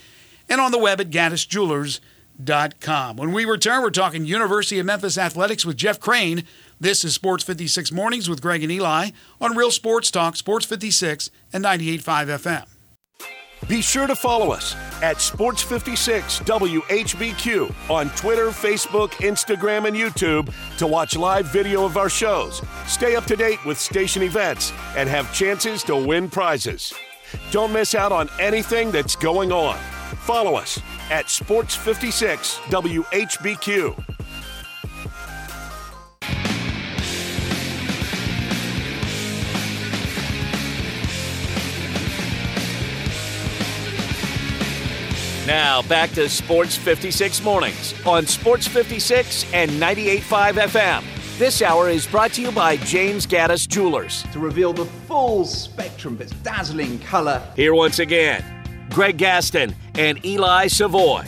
[0.49, 3.17] and on the web at gaddisjewelers.com.
[3.17, 6.45] When we return, we're talking University of Memphis Athletics with Jeff Crane.
[6.81, 11.31] This is Sports 56 Mornings with Greg and Eli on Real Sports Talk, Sports 56
[11.53, 12.67] and 98.5 FM.
[13.67, 20.53] Be sure to follow us at Sports 56 WHBQ on Twitter, Facebook, Instagram, and YouTube
[20.79, 25.09] to watch live video of our shows, stay up to date with station events, and
[25.09, 26.95] have chances to win prizes.
[27.51, 29.79] Don't miss out on anything that's going on.
[30.29, 30.79] Follow us
[31.11, 33.97] at Sports 56 WHBQ.
[45.47, 51.39] Now back to Sports 56 mornings on Sports 56 and 98.5 FM.
[51.39, 54.25] This hour is brought to you by James Gaddis Jewelers.
[54.35, 57.43] to reveal the full spectrum of its dazzling colour.
[57.57, 58.45] Here once again,
[58.91, 61.27] Greg Gaston and Eli Savoy.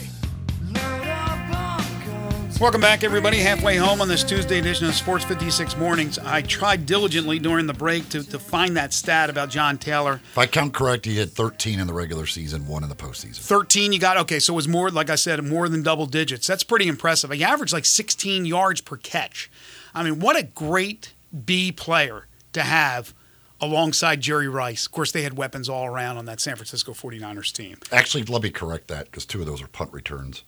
[0.63, 3.39] Load up on Welcome back, everybody.
[3.39, 6.17] Halfway home on this Tuesday edition of Sports 56 Mornings.
[6.17, 10.21] I tried diligently during the break to, to find that stat about John Taylor.
[10.31, 13.39] If I count correct, he had 13 in the regular season, one in the postseason.
[13.39, 16.47] 13 you got okay so it was more like i said more than double digits
[16.47, 19.49] that's pretty impressive he averaged like 16 yards per catch
[19.93, 21.13] i mean what a great
[21.45, 23.13] b player to have
[23.61, 27.51] alongside jerry rice of course they had weapons all around on that san francisco 49ers
[27.51, 30.43] team Actually, let me correct that because two of those are punt returns.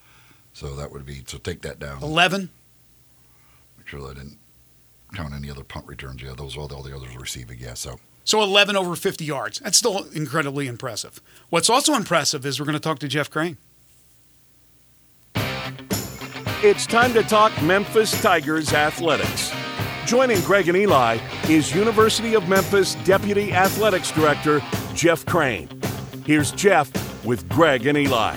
[0.54, 2.02] So that would be, so take that down.
[2.04, 2.49] 11
[3.78, 4.38] Make sure that I didn't
[5.15, 6.21] count any other punt returns.
[6.21, 7.60] Yeah, those are all the, all the others receiving.
[7.60, 12.58] Yeah, so so 11 over 50 yards that's still incredibly impressive what's also impressive is
[12.60, 13.58] we're going to talk to jeff crane
[16.65, 19.52] It's time to talk Memphis Tigers athletics.
[20.05, 21.17] Joining Greg and Eli
[21.49, 24.61] is University of Memphis Deputy Athletics Director
[24.93, 25.69] Jeff Crane.
[26.25, 26.91] Here's Jeff
[27.25, 28.35] with Greg and Eli.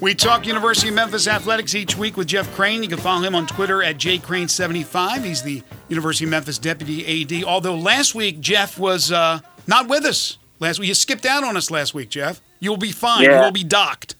[0.00, 2.82] We talk University of Memphis athletics each week with Jeff Crane.
[2.82, 5.24] You can follow him on Twitter at jcrane75.
[5.24, 7.44] He's the University of Memphis deputy AD.
[7.44, 10.38] Although last week Jeff was uh, not with us.
[10.60, 12.40] Last week you skipped out on us last week, Jeff.
[12.60, 13.24] You'll be fine.
[13.24, 14.16] You'll be docked.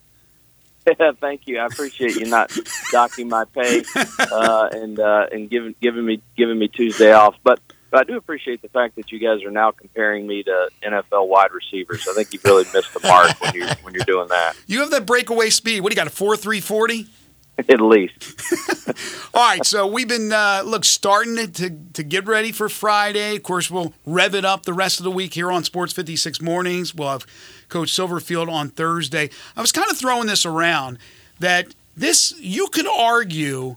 [1.21, 1.59] Thank you.
[1.59, 2.57] I appreciate you not
[2.93, 3.83] docking my pay
[4.19, 7.37] uh, and uh, and giving giving me giving me Tuesday off.
[7.43, 10.71] But, but I do appreciate the fact that you guys are now comparing me to
[10.85, 12.07] NFL wide receivers.
[12.09, 14.55] I think you've really missed the mark when you when you're doing that.
[14.67, 15.81] You have that breakaway speed.
[15.81, 16.07] What do you got?
[16.07, 17.07] A four three forty?
[17.57, 18.35] At least.
[19.35, 23.37] All right, so we've been uh, look starting to, to to get ready for Friday.
[23.37, 26.43] Of course, we'll rev it up the rest of the week here on Sports 56
[26.43, 26.95] Mornings.
[26.95, 27.27] We'll have
[27.69, 29.31] Coach Silverfield on Thursday.
[29.57, 30.99] I was kind of throwing this around
[31.39, 33.77] that this you could argue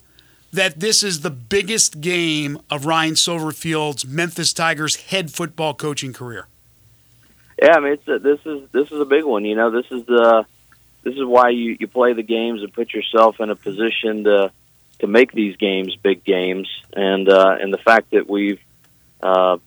[0.51, 6.47] that this is the biggest game of Ryan Silverfield's Memphis Tigers head football coaching career.
[7.61, 9.45] Yeah, I mean, it's a, this is this is a big one.
[9.45, 10.45] You know, this is the
[11.03, 14.51] this is why you, you play the games and put yourself in a position to
[14.99, 18.59] to make these games big games, and uh, and the fact that we've
[19.21, 19.57] uh,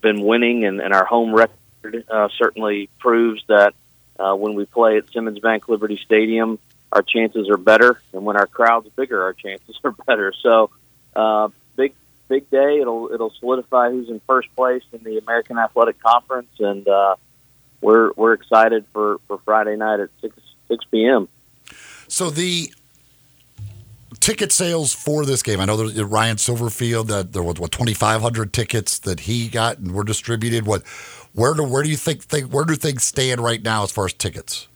[0.00, 3.74] been winning and, and our home record uh, certainly proves that
[4.18, 6.58] uh, when we play at Simmons Bank Liberty Stadium,
[6.92, 10.32] our chances are better, and when our crowd's bigger, our chances are better.
[10.42, 10.70] So,
[11.14, 11.94] uh, big
[12.28, 12.80] big day.
[12.80, 17.16] It'll it'll solidify who's in first place in the American Athletic Conference, and uh,
[17.80, 20.36] we're we're excited for, for Friday night at six
[20.70, 21.28] six p.m.
[22.08, 22.72] So the
[24.20, 28.52] ticket sales for this game, I know there's Ryan Silverfield that there was what 2,500
[28.52, 30.66] tickets that he got and were distributed.
[30.66, 30.82] What,
[31.32, 34.06] where do where do you think they, where do things stand right now as far
[34.06, 34.68] as tickets?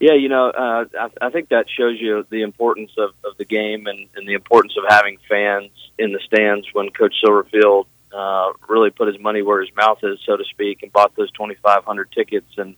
[0.00, 3.44] Yeah, you know, uh, I, I think that shows you the importance of, of the
[3.44, 8.52] game and, and the importance of having fans in the stands when Coach Silverfield uh,
[8.68, 12.12] really put his money where his mouth is, so to speak, and bought those 2,500
[12.12, 12.46] tickets.
[12.58, 12.74] And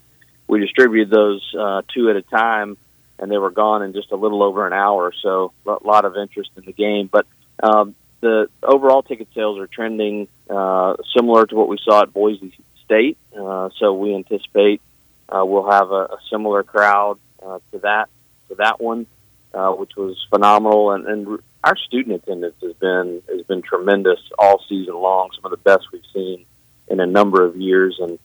[0.48, 2.76] we distributed those uh, two at a time,
[3.18, 5.12] and they were gone in just a little over an hour.
[5.22, 7.08] So a lot of interest in the game.
[7.10, 7.26] But
[7.62, 12.52] um, the overall ticket sales are trending uh, similar to what we saw at Boise
[12.84, 13.18] State.
[13.36, 14.80] Uh, so we anticipate
[15.28, 18.08] uh, we'll have a, a similar crowd uh, to that
[18.48, 19.06] to that one,
[19.54, 20.92] uh, which was phenomenal.
[20.92, 25.30] And, and our student attendance has been has been tremendous all season long.
[25.34, 26.46] Some of the best we've seen
[26.88, 27.98] in a number of years.
[28.00, 28.18] And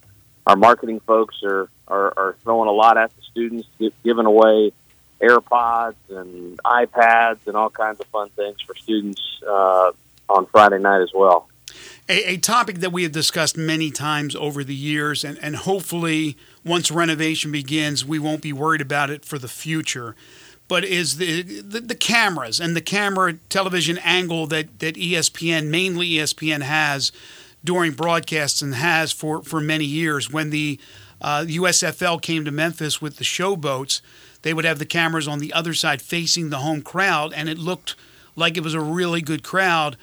[0.48, 3.68] our marketing folks are are, are throwing a lot at the students,
[4.04, 4.72] giving away
[5.22, 9.92] AirPods and iPads and all kinds of fun things for students uh,
[10.30, 11.48] on Friday night as well.
[12.10, 16.38] a, a topic that we have discussed many times over the years, and, and hopefully
[16.66, 20.16] once renovation begins, we won't be worried about it for the future.
[20.68, 26.12] But is the, the the cameras and the camera television angle that, that ESPN, mainly
[26.12, 27.12] ESPN, has
[27.64, 30.32] during broadcasts and has for, for many years.
[30.32, 30.80] When the
[31.22, 34.02] uh, USFL came to Memphis with the showboats,
[34.42, 37.58] they would have the cameras on the other side facing the home crowd, and it
[37.58, 37.96] looked
[38.36, 39.98] like it was a really good crowd.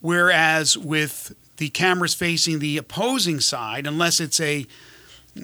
[0.00, 4.66] Whereas with the cameras facing the opposing side, unless it's a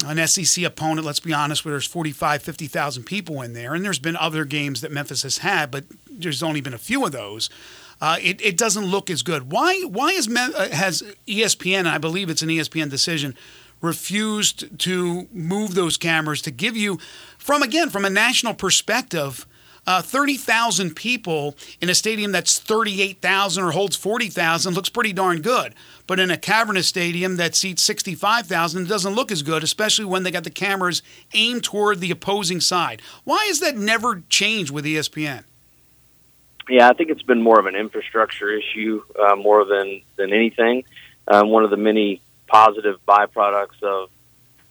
[0.04, 4.00] an SEC opponent, let's be honest, where there's 45, 50,000 people in there, and there's
[4.00, 7.48] been other games that Memphis has had, but there's only been a few of those.
[8.00, 9.50] Uh, it, it doesn't look as good.
[9.50, 13.34] Why why is uh, has ESPN, and I believe it's an ESPN decision,
[13.80, 16.98] refused to move those cameras to give you,
[17.38, 19.46] from again, from a national perspective,
[19.86, 25.74] uh, 30,000 people in a stadium that's 38,000 or holds 40,000 looks pretty darn good.
[26.08, 30.24] But in a cavernous stadium that seats 65,000, it doesn't look as good, especially when
[30.24, 31.02] they got the cameras
[31.34, 33.00] aimed toward the opposing side.
[33.24, 35.44] Why has that never changed with ESPN?
[36.68, 40.84] Yeah, I think it's been more of an infrastructure issue uh, more than than anything.
[41.28, 44.10] Um, one of the many positive byproducts of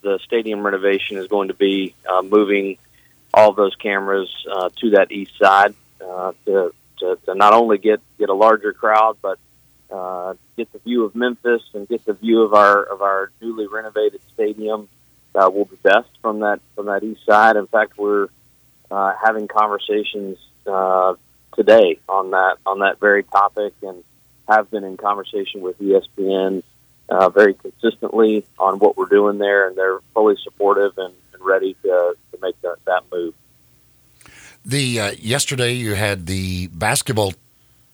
[0.01, 2.77] the stadium renovation is going to be uh, moving
[3.33, 5.73] all those cameras uh, to that east side.
[6.01, 9.39] uh, to, to to not only get get a larger crowd, but
[9.91, 13.67] uh, get the view of Memphis and get the view of our of our newly
[13.67, 14.89] renovated stadium.
[15.33, 17.57] Uh, will be best from that from that east side.
[17.57, 18.29] In fact, we're
[18.89, 21.15] uh, having conversations uh,
[21.55, 24.03] today on that on that very topic, and
[24.47, 26.63] have been in conversation with ESPN
[27.09, 31.75] uh, very consistently on what we're doing there, and they're fully supportive and, and ready
[31.83, 33.33] to, to make that, that move.
[34.65, 37.33] The uh, yesterday you had the basketball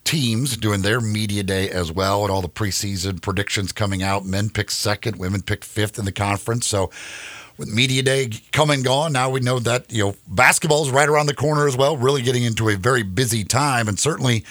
[0.04, 4.26] teams doing their media day as well, and all the preseason predictions coming out.
[4.26, 6.66] Men picked second, women picked fifth in the conference.
[6.66, 6.90] So
[7.62, 11.08] with media day come and gone, now we know that you know basketball is right
[11.08, 11.96] around the corner as well.
[11.96, 14.44] Really getting into a very busy time, and certainly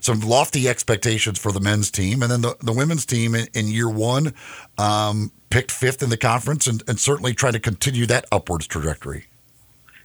[0.00, 3.68] some lofty expectations for the men's team, and then the, the women's team in, in
[3.68, 4.34] year one
[4.78, 9.24] um, picked fifth in the conference, and, and certainly trying to continue that upwards trajectory.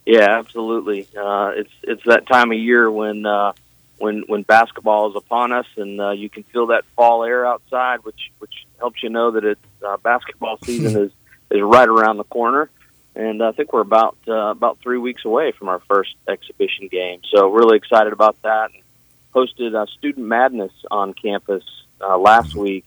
[0.06, 1.08] Yeah, absolutely.
[1.18, 3.52] Uh, it's it's that time of year when uh,
[3.98, 8.06] when when basketball is upon us, and uh, you can feel that fall air outside,
[8.06, 11.12] which which helps you know that it uh, basketball season is
[11.56, 12.70] is right around the corner.
[13.15, 17.22] And I think we're about uh, about three weeks away from our first exhibition game,
[17.34, 18.72] so really excited about that.
[19.34, 21.63] Hosted uh, Student Madness on campus
[22.02, 22.84] uh, last week,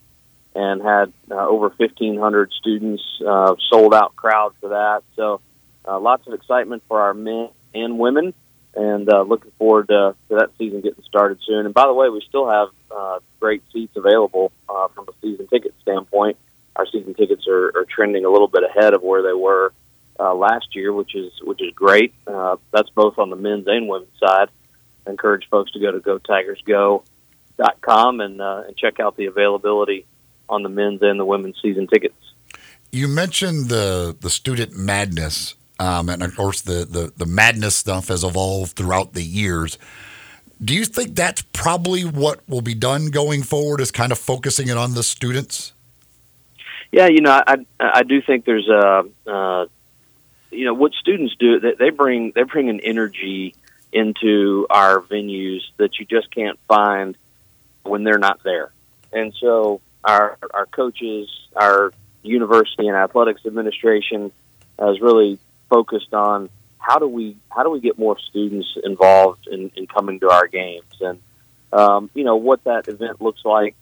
[0.55, 5.03] and had uh, over 1,500 students, uh, sold out crowd for that.
[5.15, 5.41] So
[5.87, 8.33] uh, lots of excitement for our men and women,
[8.75, 11.65] and uh, looking forward to, to that season getting started soon.
[11.65, 15.47] And by the way, we still have uh, great seats available uh, from a season
[15.47, 16.37] ticket standpoint.
[16.75, 19.73] Our season tickets are, are trending a little bit ahead of where they were
[20.19, 22.13] uh, last year, which is which is great.
[22.27, 24.49] Uh, that's both on the men's and women's side.
[25.07, 30.05] I encourage folks to go to GoTigersGo.com and uh, and check out the availability
[30.47, 32.15] on the men's and the women's season tickets.
[32.91, 38.09] You mentioned the the student madness, um, and of course the, the the madness stuff
[38.09, 39.77] has evolved throughout the years.
[40.61, 43.79] Do you think that's probably what will be done going forward?
[43.79, 45.71] Is kind of focusing it on the students?
[46.91, 49.65] Yeah, you know, I I do think there's a uh,
[50.51, 53.55] you know what students do they, they bring they bring an energy
[53.91, 57.17] into our venues that you just can't find
[57.83, 58.71] when they're not there,
[59.13, 64.31] and so our our coaches, our university and athletics administration
[64.79, 66.49] has really focused on
[66.79, 70.47] how do we how do we get more students involved in, in coming to our
[70.47, 71.01] games?
[71.01, 71.19] And
[71.71, 73.75] um, you know what that event looks like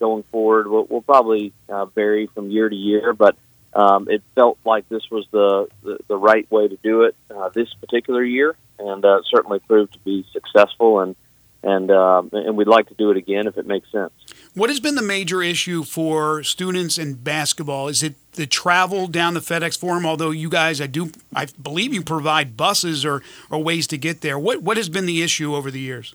[0.00, 3.36] going forward will, will probably uh, vary from year to year but
[3.72, 7.50] um, it felt like this was the, the, the right way to do it uh,
[7.50, 11.14] this particular year and uh, certainly proved to be successful and
[11.62, 14.12] and um, and we'd like to do it again if it makes sense.
[14.54, 17.88] What has been the major issue for students in basketball?
[17.88, 20.06] Is it the travel down the FedEx Forum?
[20.06, 24.22] Although you guys, I do, I believe you provide buses or, or ways to get
[24.22, 24.38] there.
[24.38, 26.14] What what has been the issue over the years?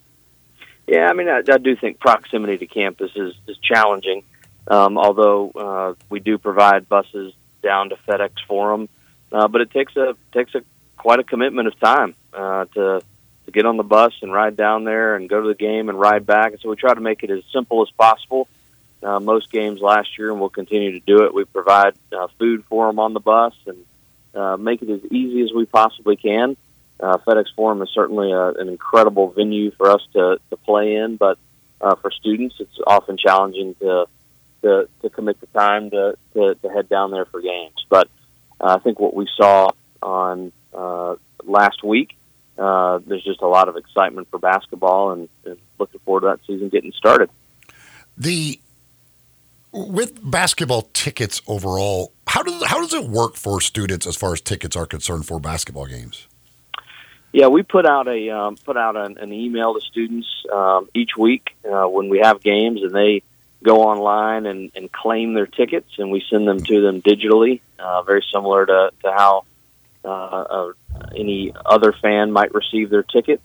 [0.88, 4.24] Yeah, I mean, I, I do think proximity to campus is is challenging.
[4.68, 8.90] Um, although uh, we do provide buses down to FedEx Forum,
[9.32, 10.62] uh, but it takes a takes a
[10.98, 13.02] quite a commitment of time uh, to
[13.46, 16.00] to get on the bus and ride down there and go to the game and
[16.00, 16.52] ride back.
[16.52, 18.48] And so we try to make it as simple as possible.
[19.04, 21.34] Uh, most games last year, and we'll continue to do it.
[21.34, 23.86] We provide uh, food for them on the bus and
[24.34, 26.58] uh, make it as easy as we possibly can.
[27.00, 31.18] Uh, FedEx Forum is certainly a, an incredible venue for us to, to play in,
[31.18, 31.38] but
[31.82, 34.06] uh, for students, it's often challenging to
[34.62, 37.86] to, to commit the time to, to, to head down there for games.
[37.88, 38.08] But
[38.60, 39.70] uh, I think what we saw
[40.02, 42.16] on uh, last week
[42.58, 46.40] uh, there's just a lot of excitement for basketball and, and looking forward to that
[46.48, 47.30] season getting started.
[48.18, 48.60] The
[49.74, 54.40] with basketball tickets overall, how does how does it work for students as far as
[54.40, 56.28] tickets are concerned for basketball games?
[57.36, 61.18] Yeah, we put out a um, put out an, an email to students um, each
[61.18, 63.24] week uh, when we have games, and they
[63.62, 68.04] go online and, and claim their tickets, and we send them to them digitally, uh,
[68.04, 69.44] very similar to, to how
[70.06, 70.72] uh, uh,
[71.14, 73.44] any other fan might receive their tickets.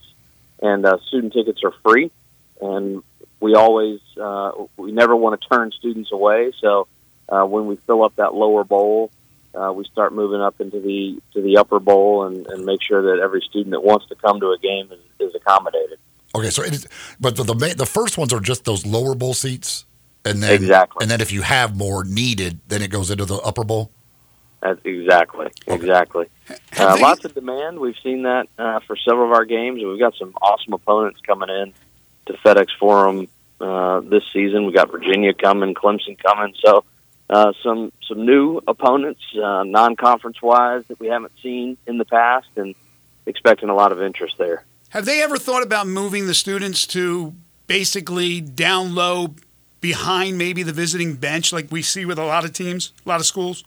[0.62, 2.12] And uh, student tickets are free,
[2.60, 3.02] and
[3.40, 6.52] we always uh, we never want to turn students away.
[6.60, 6.86] So
[7.28, 9.10] uh, when we fill up that lower bowl,
[9.54, 13.02] uh, we start moving up into the to the upper bowl and, and make sure
[13.02, 15.98] that every student that wants to come to a game is, is accommodated.
[16.34, 16.86] Okay, so it is,
[17.18, 19.84] but the, the the first ones are just those lower bowl seats,
[20.24, 21.02] and then Exactly.
[21.02, 23.90] and then if you have more needed, then it goes into the upper bowl.
[24.62, 26.26] That's exactly, exactly.
[26.78, 27.80] Uh, they- lots of demand.
[27.80, 29.82] We've seen that uh, for several of our games.
[29.82, 31.72] We've got some awesome opponents coming in
[32.26, 33.26] to FedEx Forum
[33.60, 34.66] uh, this season.
[34.66, 36.54] We got Virginia coming, Clemson coming.
[36.64, 36.84] So
[37.30, 42.48] uh, some some new opponents, uh, non-conference wise, that we haven't seen in the past,
[42.56, 42.74] and
[43.24, 44.64] expecting a lot of interest there.
[44.90, 47.32] Have they ever thought about moving the students to
[47.68, 49.34] basically down low
[49.80, 53.20] behind maybe the visiting bench like we see with a lot of teams, a lot
[53.20, 53.64] of schools?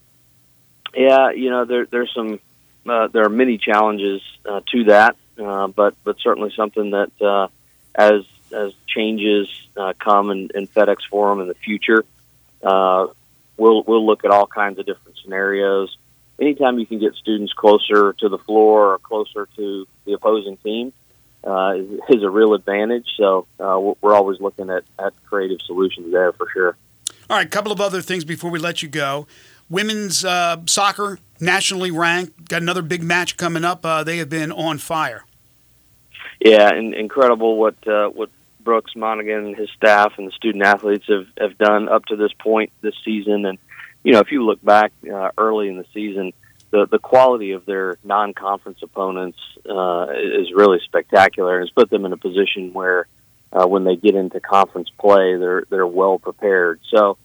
[0.93, 2.39] Yeah, you know, there, there's some,
[2.85, 7.47] uh, there are many challenges uh, to that, uh, but but certainly something that uh,
[7.95, 9.47] as as changes
[9.77, 12.05] uh, come in, in FedEx Forum in the future,
[12.61, 13.07] uh,
[13.57, 15.95] we'll we'll look at all kinds of different scenarios.
[16.39, 20.91] Anytime you can get students closer to the floor or closer to the opposing team,
[21.45, 23.05] uh, is, is a real advantage.
[23.17, 26.75] So uh, we're- we're always looking at, at creative solutions there for sure.
[27.29, 29.27] All right, a couple of other things before we let you go.
[29.69, 33.85] Women's uh, soccer, nationally ranked, got another big match coming up.
[33.85, 35.23] Uh, they have been on fire.
[36.39, 38.29] Yeah, and incredible what uh, what
[38.63, 42.33] Brooks Monaghan and his staff and the student athletes have have done up to this
[42.33, 43.45] point this season.
[43.45, 43.57] And
[44.03, 46.33] you know, if you look back uh, early in the season,
[46.71, 49.37] the the quality of their non-conference opponents
[49.69, 53.07] uh, is really spectacular, and it's put them in a position where
[53.51, 56.79] uh, when they get into conference play, they're they're well prepared.
[56.89, 57.17] So.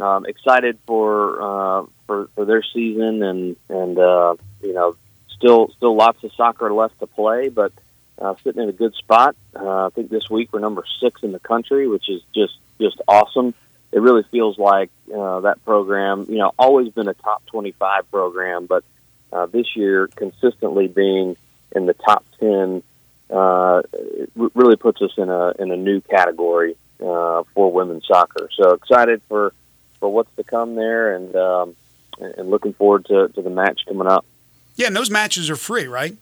[0.00, 4.96] Um, excited for uh, for for their season and and uh, you know
[5.36, 7.72] still still lots of soccer left to play, but
[8.18, 9.36] uh, sitting in a good spot.
[9.54, 13.00] Uh, I think this week we're number six in the country, which is just just
[13.06, 13.54] awesome.
[13.92, 18.66] It really feels like uh, that program, you know, always been a top twenty-five program,
[18.66, 18.84] but
[19.32, 21.36] uh, this year consistently being
[21.74, 22.82] in the top ten
[23.30, 23.82] uh,
[24.34, 28.48] really puts us in a in a new category uh, for women's soccer.
[28.56, 29.52] So excited for
[30.00, 31.76] for what's to come there, and um,
[32.18, 34.24] and looking forward to, to the match coming up.
[34.76, 36.16] Yeah, and those matches are free, right?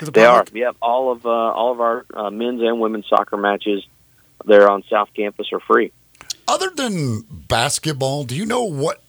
[0.00, 0.44] The They are.
[0.52, 0.76] Yep.
[0.82, 3.84] All of uh, all of our uh, men's and women's soccer matches
[4.44, 5.92] there on South Campus are free.
[6.48, 9.02] Other than basketball, do you know what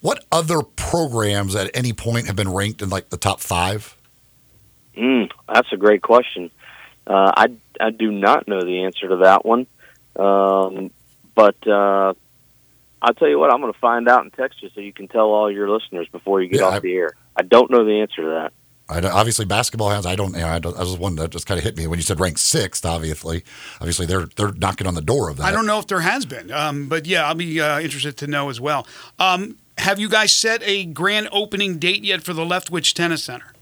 [0.00, 3.96] what other programs at any point have been ranked in like the top five?
[4.96, 6.50] Mm, that's a great question.
[7.06, 7.46] Uh, I
[7.80, 9.66] I do not know the answer to that one,
[10.16, 10.90] um,
[11.34, 12.14] but uh,
[13.02, 13.52] I'll tell you what.
[13.52, 16.08] I'm going to find out and text you so you can tell all your listeners
[16.10, 17.12] before you get Yeah, off I- the air.
[17.36, 18.52] I don't know the answer to that.
[18.88, 20.04] I don't- obviously basketball has.
[20.06, 20.34] I don't.
[20.34, 22.02] You know, I, don't, I was one that just kind of hit me when you
[22.02, 22.84] said ranked sixth.
[22.84, 23.42] Obviously,
[23.80, 25.44] obviously they're they're knocking on the door of that.
[25.44, 28.26] I don't know if there has been, um, but yeah, I'll be uh, interested to
[28.26, 28.86] know as well.
[29.18, 33.52] Um, have you guys set a grand opening date yet for the Leftwich Tennis Center?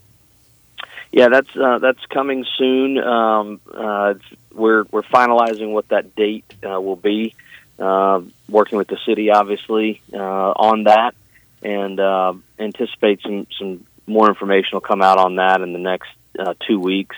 [1.12, 2.98] Yeah, that's uh, that's coming soon.
[2.98, 4.14] Um, uh,
[4.52, 7.34] we're we're finalizing what that date uh, will be.
[7.78, 11.14] Uh, working with the city, obviously, uh, on that,
[11.62, 16.10] and uh, anticipate some some more information will come out on that in the next
[16.38, 17.16] uh, two weeks.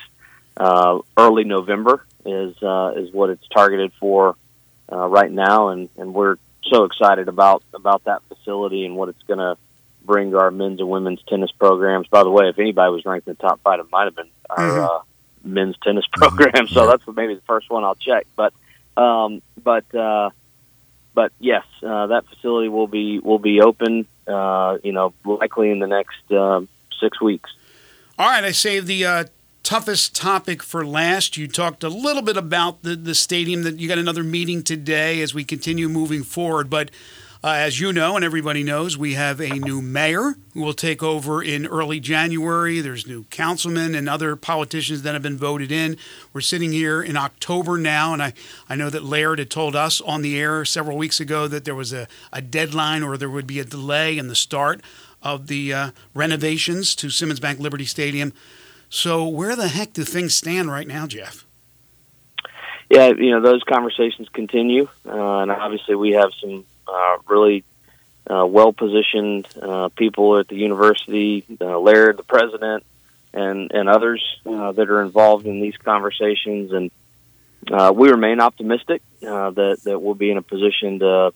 [0.56, 4.36] Uh, early November is uh, is what it's targeted for
[4.90, 6.36] uh, right now, and, and we're
[6.70, 9.56] so excited about about that facility and what it's going to
[10.04, 12.06] bring to our men's and women's tennis programs.
[12.08, 14.30] By the way, if anybody was ranked in the top five, it might have been
[14.50, 15.02] our uh,
[15.42, 16.66] men's tennis program.
[16.68, 18.26] So that's maybe the first one I'll check.
[18.36, 18.52] But
[18.96, 20.30] um, but uh,
[21.14, 24.06] but yes, uh, that facility will be will be open.
[24.26, 26.68] Uh, you know, likely in the next um
[27.00, 27.50] six weeks.
[28.18, 29.24] All right, I saved the uh,
[29.64, 31.36] toughest topic for last.
[31.36, 35.20] You talked a little bit about the, the stadium that you got another meeting today
[35.20, 36.70] as we continue moving forward.
[36.70, 36.90] But
[37.44, 41.02] uh, as you know, and everybody knows, we have a new mayor who will take
[41.02, 42.80] over in early January.
[42.80, 45.98] There's new councilmen and other politicians that have been voted in.
[46.32, 48.32] We're sitting here in October now, and I,
[48.66, 51.74] I know that Laird had told us on the air several weeks ago that there
[51.74, 54.80] was a, a deadline or there would be a delay in the start
[55.24, 58.32] of the uh, renovations to Simmons Bank Liberty Stadium.
[58.88, 61.44] So where the heck do things stand right now, Jeff?
[62.90, 67.64] yeah, you know, those conversations continue, uh, and obviously we have some uh, really
[68.30, 72.84] uh, well positioned uh, people at the university, uh, Laird, the president,
[73.32, 76.90] and and others that are involved in these conversations, and
[77.96, 81.32] we remain optimistic that that we'll be in a position to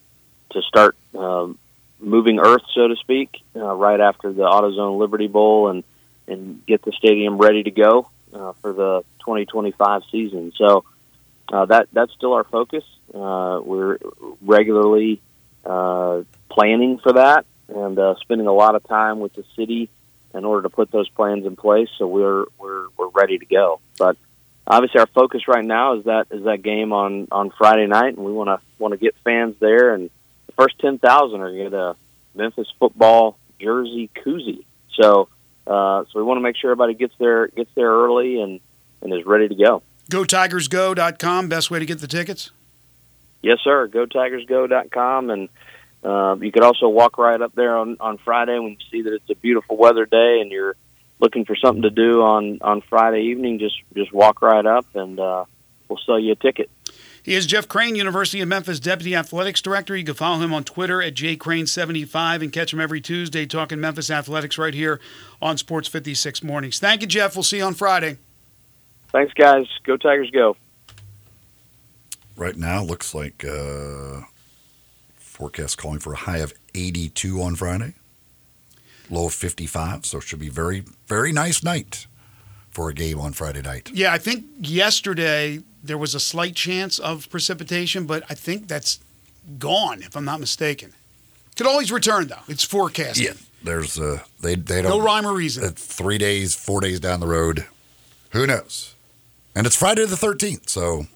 [0.51, 1.59] to start um,
[2.01, 5.85] moving earth, so to speak, uh, right after the AutoZone Liberty Bowl, and
[6.27, 10.53] and get the stadium ready to go uh, for the 2025 season.
[10.57, 10.85] So
[11.53, 12.85] uh, that that's still our focus.
[13.15, 13.99] Uh, we're
[14.43, 15.21] regularly
[15.65, 19.89] uh, planning for that and uh, spending a lot of time with the city
[20.35, 21.89] in order to put those plans in place.
[21.99, 23.81] So we're we're we're ready to go.
[23.99, 24.17] But
[24.67, 28.25] obviously, our focus right now is that is that game on on Friday night, and
[28.25, 29.95] we want to want to get fans there.
[29.95, 30.11] And
[30.59, 31.97] first ten thousand are going to get a
[32.35, 34.65] Memphis football jersey koozie.
[35.01, 35.29] So
[35.67, 38.61] uh, so we want to make sure everybody gets there gets there early and
[39.01, 39.83] and is ready to go.
[40.11, 42.51] GoTigersGo.com, best way to get the tickets.
[43.43, 43.89] Yes, sir.
[43.89, 45.49] GoTigersGo.com, and
[46.03, 49.15] uh, you could also walk right up there on on Friday when you see that
[49.15, 50.75] it's a beautiful weather day and you're
[51.21, 55.21] looking for something to do on on Friday evening, just just walk right up and
[55.21, 55.45] uh,
[55.89, 56.71] we'll sell you a ticket.
[57.29, 59.95] He is Jeff Crane, University of Memphis Deputy Athletics Director.
[59.95, 64.11] You can follow him on Twitter at jcrane75 and catch him every Tuesday talking Memphis
[64.11, 64.99] athletics right here
[65.43, 66.79] on Sports 56 Mornings.
[66.79, 67.37] Thank you, Jeff.
[67.37, 68.17] We'll see you on Friday.
[69.13, 69.67] Thanks, guys.
[69.85, 70.57] Go Tigers, go.
[72.35, 74.23] Right now, looks like uh,
[75.17, 77.93] forecast calling for a high of 82 on Friday,
[79.11, 80.07] low of 55.
[80.07, 82.07] So it should be very, very nice night
[82.79, 83.91] for a game on Friday night.
[83.93, 89.01] Yeah, I think yesterday there was a slight chance of precipitation, but I think that's
[89.59, 90.93] gone, if I'm not mistaken.
[91.57, 92.45] Could always return, though.
[92.47, 93.25] It's forecasted.
[93.25, 93.33] Yeah,
[93.65, 95.65] there's uh, they they don't No rhyme or reason.
[95.65, 97.67] uh, three days, four days down the road.
[98.31, 98.95] Who knows?
[99.57, 101.07] And it's Friday the 13th, so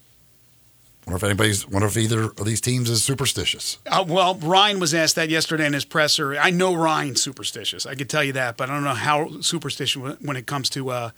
[1.07, 3.79] wonder if anybody's wonder if either of these teams is superstitious.
[3.87, 6.37] Uh, well, Ryan was asked that yesterday in his presser.
[6.37, 7.87] I know Ryan's superstitious.
[7.87, 10.69] I could tell you that, but I don't know how superstitious when- when it comes
[10.71, 11.11] to uh,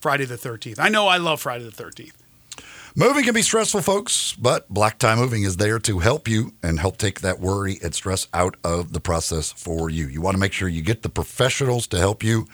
[0.00, 0.78] Friday the 13th.
[0.78, 2.12] I know I love Friday the 13th.
[2.96, 6.80] Moving can be stressful, folks, but Black Tie Moving is there to help you and
[6.80, 10.08] help take that worry and stress out of the process for you.
[10.08, 12.46] You want to make sure you get the professionals to help you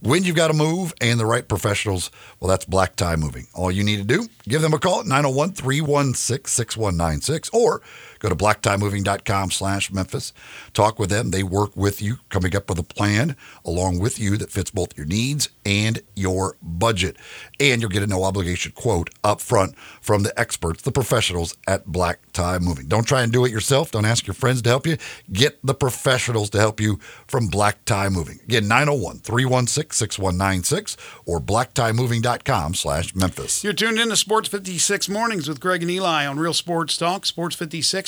[0.00, 2.10] when you've got to move and the right professionals.
[2.38, 3.48] Well, that's Black Tie Moving.
[3.54, 7.82] All you need to do, give them a call at 901 316 6196 or
[8.18, 10.32] go to blacktiemoving.com slash Memphis.
[10.72, 11.30] Talk with them.
[11.30, 14.96] They work with you, coming up with a plan along with you that fits both
[14.96, 17.16] your needs and your budget.
[17.60, 21.86] And you'll get a no obligation quote up front from the experts, the professionals at
[21.86, 22.86] Black Tie Moving.
[22.86, 23.90] Don't try and do it yourself.
[23.90, 24.96] Don't ask your friends to help you.
[25.32, 28.40] Get the professionals to help you from Black Tie Moving.
[28.44, 30.96] Again, 901 316 6196
[31.26, 33.64] or blacktiemoving.com slash Memphis.
[33.64, 37.26] You're tuned in to Sports 56 Mornings with Greg and Eli on Real Sports Talk,
[37.26, 38.07] Sports 56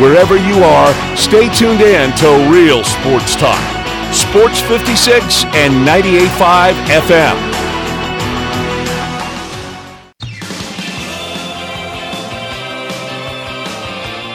[0.00, 3.58] Wherever you are, stay tuned in to Real Sports Talk.
[4.12, 7.56] Sports 56 and 98.5 FM.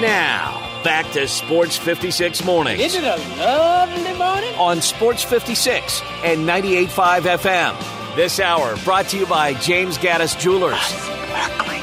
[0.02, 4.54] Now, back to Sports 56 Mornings Isn't it a lovely morning?
[4.56, 8.16] on Sports 56 and 98.5 FM.
[8.16, 10.82] This hour brought to you by James Gattas Jewelers.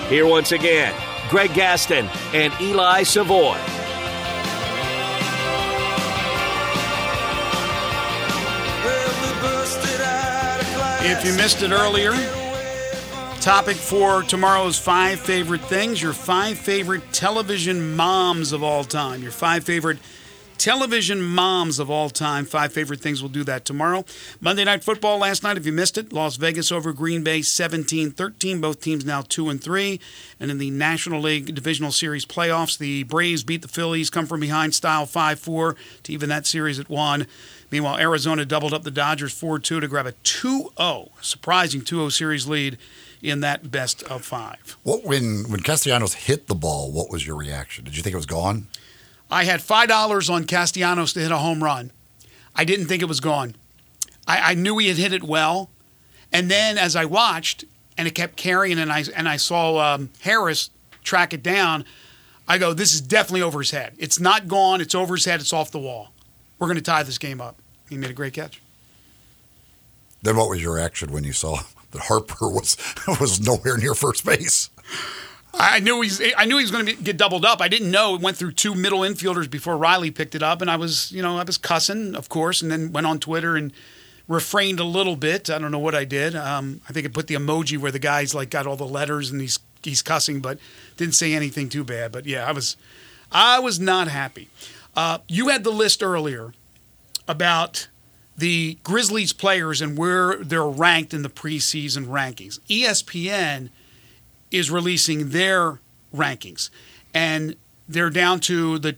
[0.08, 0.92] Here once again,
[1.28, 3.58] Greg Gaston and Eli Savoy.
[11.10, 12.12] If you missed it earlier,
[13.40, 19.30] topic for tomorrow's five favorite things, your five favorite television moms of all time, your
[19.30, 19.98] five favorite
[20.58, 23.22] television moms of all time, five favorite things.
[23.22, 24.04] We'll do that tomorrow.
[24.40, 28.10] Monday Night Football last night, if you missed it, Las Vegas over Green Bay 17
[28.10, 28.60] 13.
[28.60, 30.00] Both teams now 2 and 3.
[30.40, 34.40] And in the National League Divisional Series playoffs, the Braves beat the Phillies, come from
[34.40, 37.26] behind style 5 4 to even that series at 1.
[37.70, 41.96] Meanwhile, Arizona doubled up the Dodgers 4 2 to grab a 2 0, surprising 2
[41.96, 42.78] 0 series lead
[43.22, 44.76] in that best of five.
[44.82, 46.92] What when when Castellanos hit the ball?
[46.92, 47.84] What was your reaction?
[47.84, 48.68] Did you think it was gone?
[49.30, 51.92] I had five dollars on Castellanos to hit a home run.
[52.54, 53.56] I didn't think it was gone.
[54.26, 55.70] I, I knew he had hit it well,
[56.32, 57.64] and then as I watched
[57.96, 60.70] and it kept carrying, and I and I saw um, Harris
[61.02, 61.84] track it down,
[62.46, 63.94] I go, "This is definitely over his head.
[63.98, 64.80] It's not gone.
[64.80, 65.40] It's over his head.
[65.40, 66.12] It's off the wall.
[66.58, 68.60] We're going to tie this game up." He made a great catch.
[70.22, 71.60] Then what was your reaction when you saw
[71.92, 72.76] that Harper was
[73.20, 74.70] was nowhere near first base?
[75.58, 76.20] I knew he's.
[76.36, 77.60] I knew he was going to get doubled up.
[77.60, 80.70] I didn't know it went through two middle infielders before Riley picked it up, and
[80.70, 83.72] I was, you know, I was cussing, of course, and then went on Twitter and
[84.28, 85.50] refrained a little bit.
[85.50, 86.36] I don't know what I did.
[86.36, 89.30] Um, I think I put the emoji where the guy's like got all the letters
[89.30, 90.58] and he's he's cussing, but
[90.96, 92.12] didn't say anything too bad.
[92.12, 92.76] But yeah, I was,
[93.32, 94.48] I was not happy.
[94.96, 96.52] Uh, you had the list earlier
[97.26, 97.88] about
[98.36, 102.60] the Grizzlies players and where they're ranked in the preseason rankings.
[102.68, 103.70] ESPN
[104.50, 105.80] is releasing their
[106.14, 106.70] rankings,
[107.14, 107.56] and
[107.88, 108.96] they're down to the.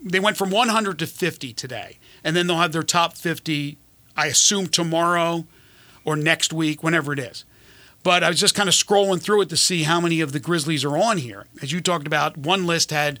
[0.00, 3.76] They went from 100 to 50 today, and then they'll have their top 50.
[4.16, 5.46] I assume tomorrow
[6.04, 7.44] or next week, whenever it is.
[8.02, 10.40] But I was just kind of scrolling through it to see how many of the
[10.40, 11.44] Grizzlies are on here.
[11.60, 13.20] As you talked about, one list had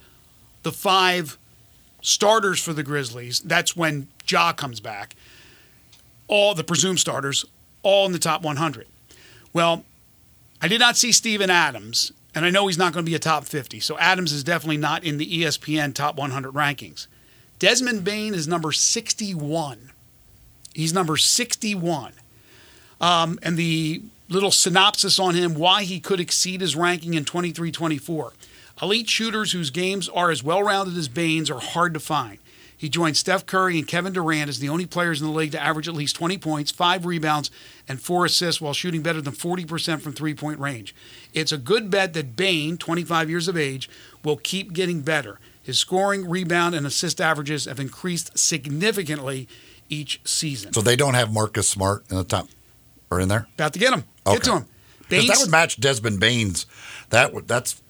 [0.62, 1.36] the five
[2.00, 3.40] starters for the Grizzlies.
[3.40, 5.14] That's when Ja comes back.
[6.28, 7.44] All the presumed starters,
[7.82, 8.86] all in the top 100.
[9.52, 9.84] Well,
[10.60, 13.20] I did not see Steven Adams, and I know he's not going to be a
[13.20, 13.80] top 50.
[13.80, 17.06] So Adams is definitely not in the ESPN top 100 rankings.
[17.58, 19.90] Desmond Bane is number 61.
[20.74, 22.12] He's number 61.
[23.00, 27.72] Um, and the little synopsis on him why he could exceed his ranking in 23
[27.72, 28.32] 24.
[28.80, 32.38] Elite shooters whose games are as well rounded as Bane's are hard to find.
[32.78, 35.60] He joined Steph Curry and Kevin Durant as the only players in the league to
[35.62, 37.50] average at least 20 points, five rebounds,
[37.88, 40.94] and four assists while shooting better than 40% from three point range.
[41.34, 43.90] It's a good bet that Bane, 25 years of age,
[44.24, 45.40] will keep getting better.
[45.62, 49.48] His scoring, rebound, and assist averages have increased significantly
[49.90, 50.72] each season.
[50.72, 52.48] So they don't have Marcus Smart in the top
[53.10, 53.46] or in there?
[53.54, 54.04] About to get him.
[54.26, 54.66] Get to him.
[55.08, 56.66] Bane's, that would match Desmond Bane's.
[57.10, 57.80] That would that's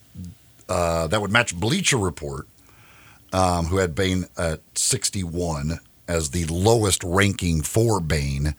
[0.68, 2.46] uh, that would match Bleacher Report,
[3.32, 8.54] um, who had Bane at 61 as the lowest ranking for Bane,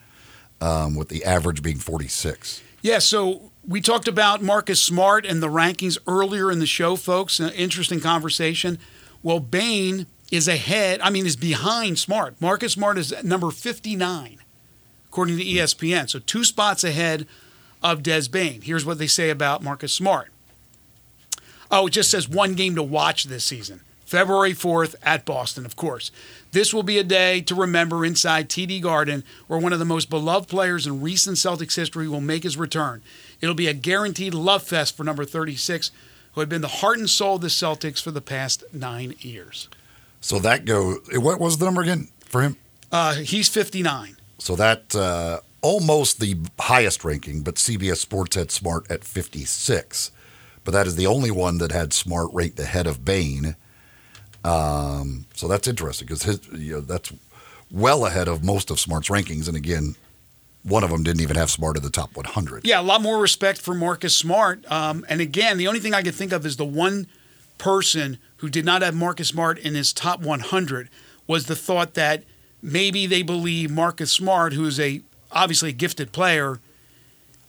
[0.62, 2.62] um, with the average being 46.
[2.82, 7.40] Yeah, so we talked about Marcus Smart and the rankings earlier in the show, folks.
[7.40, 8.78] An interesting conversation.
[9.22, 12.40] Well, Bane is ahead, I mean, is behind Smart.
[12.40, 14.38] Marcus Smart is number 59,
[15.08, 16.10] according to ESPN.
[16.10, 17.28] So two spots ahead
[17.82, 18.62] of Des Bane.
[18.62, 20.30] Here's what they say about Marcus Smart.
[21.72, 23.82] Oh, it just says one game to watch this season.
[24.10, 26.12] February 4th at Boston, of course.
[26.52, 30.10] This will be a day to remember inside TD Garden, where one of the most
[30.10, 33.04] beloved players in recent Celtics history will make his return.
[33.40, 35.92] It'll be a guaranteed love fest for number 36,
[36.34, 39.70] who had been the heart and soul of the Celtics for the past nine years.
[40.22, 40.96] So that go.
[41.14, 42.58] What was the number again for him?
[42.92, 44.18] Uh, he's 59.
[44.40, 50.12] So that uh, almost the highest ranking, but CBS Sports had Smart at 56.
[50.64, 53.56] But that is the only one that had Smart ranked ahead of Bane.
[54.50, 57.14] Um, so that's interesting because you know, that's
[57.72, 59.48] well ahead of most of Smart's rankings.
[59.48, 59.96] And again,
[60.64, 62.66] one of them didn't even have Smart in the top 100.
[62.66, 64.70] Yeah, a lot more respect for Marcus Smart.
[64.72, 67.08] Um, and again, the only thing I could think of is the one
[67.58, 70.90] person who did not have Marcus Smart in his top 100
[71.28, 72.24] was the thought that
[72.62, 76.60] maybe they believe Marcus Smart, who is a obviously a gifted player,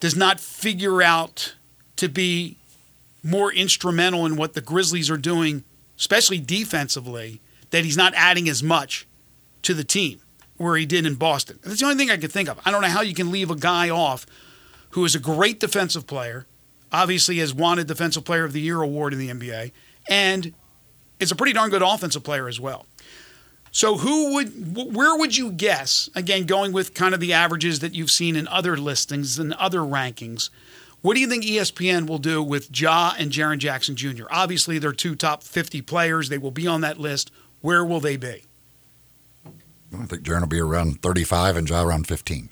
[0.01, 1.55] does not figure out
[1.96, 2.57] to be
[3.22, 5.64] more instrumental in what the Grizzlies are doing,
[6.01, 7.40] especially defensively,
[7.70, 9.07] that he's not adding as much
[9.62, 10.20] to the team
[10.57, 11.59] where he did in Boston.
[11.62, 12.59] That's the only thing I could think of.
[12.64, 14.26] I don't know how you can leave a guy off
[14.90, 16.46] who is a great defensive player,
[16.90, 19.72] obviously has won wanted Defensive Player of the Year award in the NBA,
[20.09, 20.53] and
[21.20, 22.86] is a pretty darn good offensive player as well.
[23.70, 27.94] So who would where would you guess, again going with kind of the averages that
[27.94, 30.51] you've seen in other listings and other rankings,
[31.03, 34.24] what do you think ESPN will do with Ja and Jaren Jackson Jr.?
[34.30, 37.30] Obviously they're two top 50 players, they will be on that list.
[37.61, 38.44] Where will they be?
[39.46, 42.51] I think Jaren will be around 35 and Ja around 15.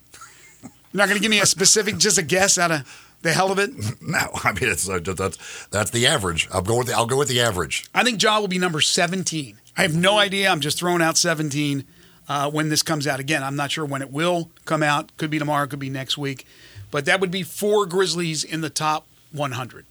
[0.63, 3.51] You're not going to give me a specific just a guess out of the hell
[3.51, 3.71] of it?
[4.01, 6.49] No, I mean it's uh, that's that's the average.
[6.51, 7.87] I'll go with the, I'll go with the average.
[7.95, 9.59] I think Ja will be number 17.
[9.77, 10.51] I have no idea.
[10.51, 11.85] I'm just throwing out 17
[12.29, 13.21] uh, when this comes out.
[13.21, 15.15] Again, I'm not sure when it will come out.
[15.19, 16.47] Could be tomorrow, could be next week.
[16.91, 19.85] But that would be four Grizzlies in the top 100.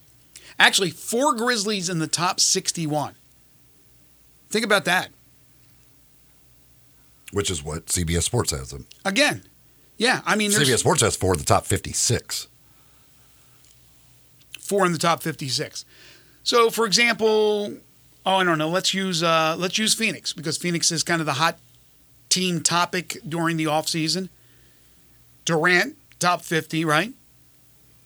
[0.59, 3.13] Actually, four Grizzlies in the top 61.
[4.49, 5.09] Think about that.
[7.33, 8.87] which is what CBS Sports has them.
[9.05, 9.43] Again,
[9.97, 12.47] yeah, I mean, CBS Sports has four of the top 56.
[14.59, 15.85] four in the top 56.
[16.43, 17.77] So, for example,
[18.25, 18.69] oh, I don't know.
[18.69, 21.59] Let's use uh, let's use Phoenix because Phoenix is kind of the hot
[22.29, 24.29] team topic during the offseason.
[25.45, 27.13] Durant top 50, right?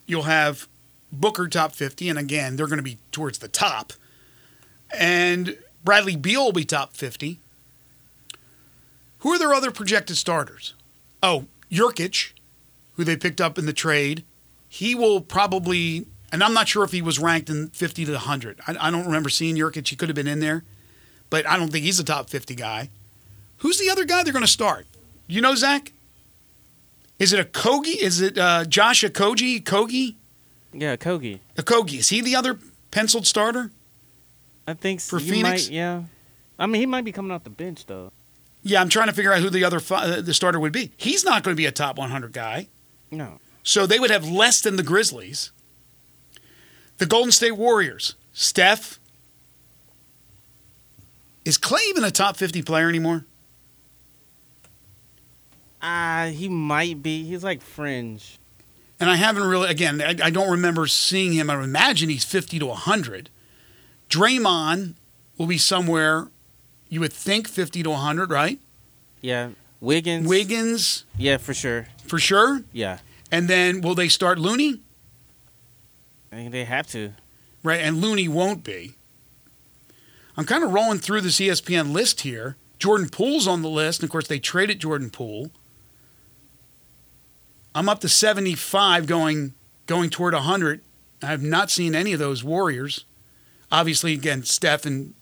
[0.06, 0.68] You'll have
[1.12, 3.94] Booker top 50, and again, they're going to be towards the top.
[4.98, 7.40] And Bradley Beal will be top 50.
[9.20, 10.74] Who are their other projected starters?
[11.22, 12.32] Oh, Nurkic,
[12.94, 14.24] who they picked up in the trade.
[14.68, 18.60] He will probably, and I'm not sure if he was ranked in 50 to 100.
[18.68, 19.88] I, I don't remember seeing Nurkic.
[19.88, 20.64] He could have been in there,
[21.30, 22.90] but I don't think he's a top 50 guy.
[23.58, 24.88] Who's the other guy they're going to start?
[25.28, 25.92] You know, Zach?
[27.22, 27.98] Is it a Kogi?
[28.02, 29.62] Is it uh, Josh Okogie?
[29.62, 30.16] Kogi?
[30.74, 31.40] Yeah, Kogi.
[31.56, 32.00] Okogie.
[32.00, 32.58] Is he the other
[32.90, 33.70] penciled starter?
[34.66, 35.68] I think For you Phoenix?
[35.68, 36.04] Might, yeah.
[36.58, 38.12] I mean, he might be coming off the bench though.
[38.64, 40.94] Yeah, I'm trying to figure out who the other uh, the starter would be.
[40.98, 42.70] He's not going to be a top 100 guy.
[43.12, 43.40] No.
[43.62, 45.52] So they would have less than the Grizzlies.
[46.98, 48.16] The Golden State Warriors.
[48.34, 49.00] Steph.
[51.46, 53.26] Is Clay even a top 50 player anymore?
[55.82, 57.24] Ah, he might be.
[57.24, 58.38] He's like fringe.
[59.00, 61.50] And I haven't really, again, I, I don't remember seeing him.
[61.50, 63.30] I imagine he's 50 to 100.
[64.10, 64.94] Draymond
[65.38, 66.28] will be somewhere,
[66.90, 68.60] you would think 50 to 100, right?
[69.22, 69.50] Yeah.
[69.80, 70.28] Wiggins.
[70.28, 71.88] Wiggins, Yeah, for sure.
[72.06, 72.64] for sure.
[72.72, 73.00] Yeah.
[73.32, 74.82] And then will they start Looney?
[76.32, 77.14] I think they have to.
[77.64, 77.80] right?
[77.82, 78.94] And Looney won't be.
[80.38, 82.56] I'm kind of rolling through this ESPN list here.
[82.80, 85.52] Jordan Poole's on the list, and of course they traded Jordan Poole.
[87.74, 89.54] I'm up to 75, going
[89.86, 90.82] going toward 100.
[91.24, 93.06] I have not seen any of those Warriors.
[93.72, 95.14] Obviously, again, Steph and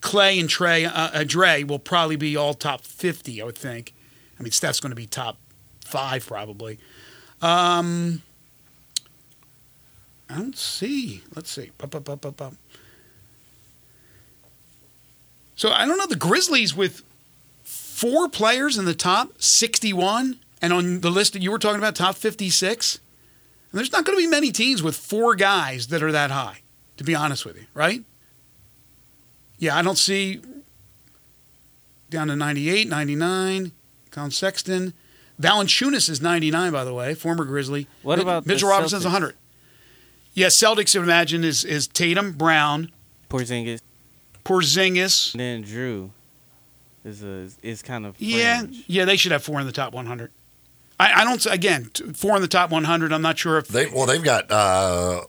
[0.00, 3.94] Clay and Trey, uh, uh, Dre will probably be all top 50, I would think.
[4.38, 5.36] I mean, Steph's going to be top
[5.84, 6.78] five probably.
[7.42, 8.22] Um,
[10.28, 11.22] I don't see.
[11.34, 11.70] Let's see.
[15.56, 16.06] So I don't know.
[16.06, 17.02] The Grizzlies with
[17.62, 21.94] four players in the top 61, and on the list that you were talking about,
[21.94, 23.00] top 56.
[23.72, 26.62] There's not going to be many teams with four guys that are that high,
[26.96, 28.04] to be honest with you, right?
[29.58, 30.40] Yeah, I don't see
[32.08, 33.72] down to 98, 99.
[34.10, 34.92] Collin Sexton.
[35.40, 37.86] Valanciunas is 99, by the way, former Grizzly.
[38.02, 39.12] What Mi- about Mitchell Robinson's Celtics?
[39.12, 39.34] 100?
[40.34, 42.90] Yeah, Celtics, I would imagine, is, is Tatum, Brown,
[43.28, 43.80] Porzingis,
[44.44, 45.32] Porzingis.
[45.34, 46.10] and then Jrue
[47.04, 50.30] is a is kind of Yeah, yeah, they should have four in the top 100.
[51.00, 51.84] I, I don't, again,
[52.14, 53.12] four in the top 100.
[53.12, 54.50] I'm not sure if They well, they've got.
[54.50, 55.22] Uh,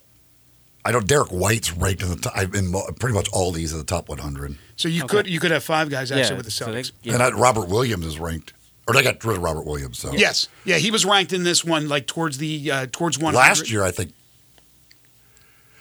[0.84, 3.78] I know Derrick White's ranked in the top, in mo- pretty much all these in
[3.78, 4.88] the top 100, so.
[4.89, 5.17] You Okay.
[5.17, 6.36] could you could have five guys actually yeah.
[6.38, 6.91] with the so they- Celtics.
[7.03, 7.13] yeah.
[7.13, 8.53] and uh, Robert Williams is ranked,
[8.88, 9.99] or they got rid of Robert Williams.
[9.99, 13.38] So Yes, yeah, he was ranked in this one like towards the uh, towards 100.
[13.38, 14.11] last year I think.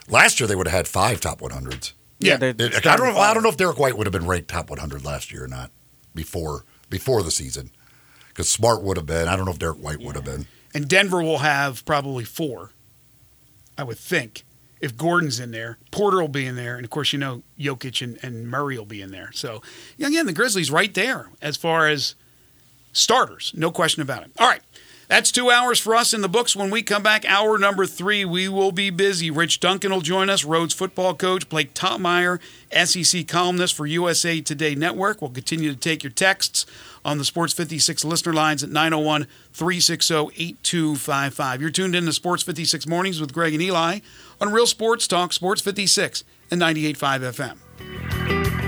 [0.09, 1.93] Last year they would have had five top 100s.
[2.19, 3.15] yeah, they're I don't.
[3.15, 5.45] know- I don't know if Derrick White would have been ranked top 100 last year
[5.45, 5.71] or not
[6.15, 7.71] before before the season,
[8.31, 9.29] because Smart would have been.
[9.29, 10.47] I don't know if Derrick White would have been.
[10.75, 12.71] and Denver will have probably four,
[13.77, 14.45] I would think.
[14.81, 18.01] If Gordon's in there, Porter will be in there, and of course, you know Jokic
[18.01, 19.31] and, and Murray will be in there.
[19.35, 19.61] So,
[19.99, 22.15] yeah, again, the Grizzlies right there as far as
[22.93, 24.31] starters, no question about it.
[24.39, 24.63] All right,
[25.09, 26.57] that's two hours for us in the books.
[26.57, 29.31] When we come back, hour number three, we will be busy.
[29.31, 32.41] Rich Duncan will join us, Rhodes football coach, Blake Toppmeyer,
[32.73, 35.21] SEC columnist for USA Today Network.
[35.21, 36.65] We'll continue to take your texts
[37.05, 41.61] on the Sports 56 listener lines at 901 360 8255.
[41.61, 44.01] You're tuned in to Sports 56 Mornings with Greg and Eli
[44.41, 47.57] on Real Sports Talk, Sports 56 and 98.5
[48.27, 48.60] FM.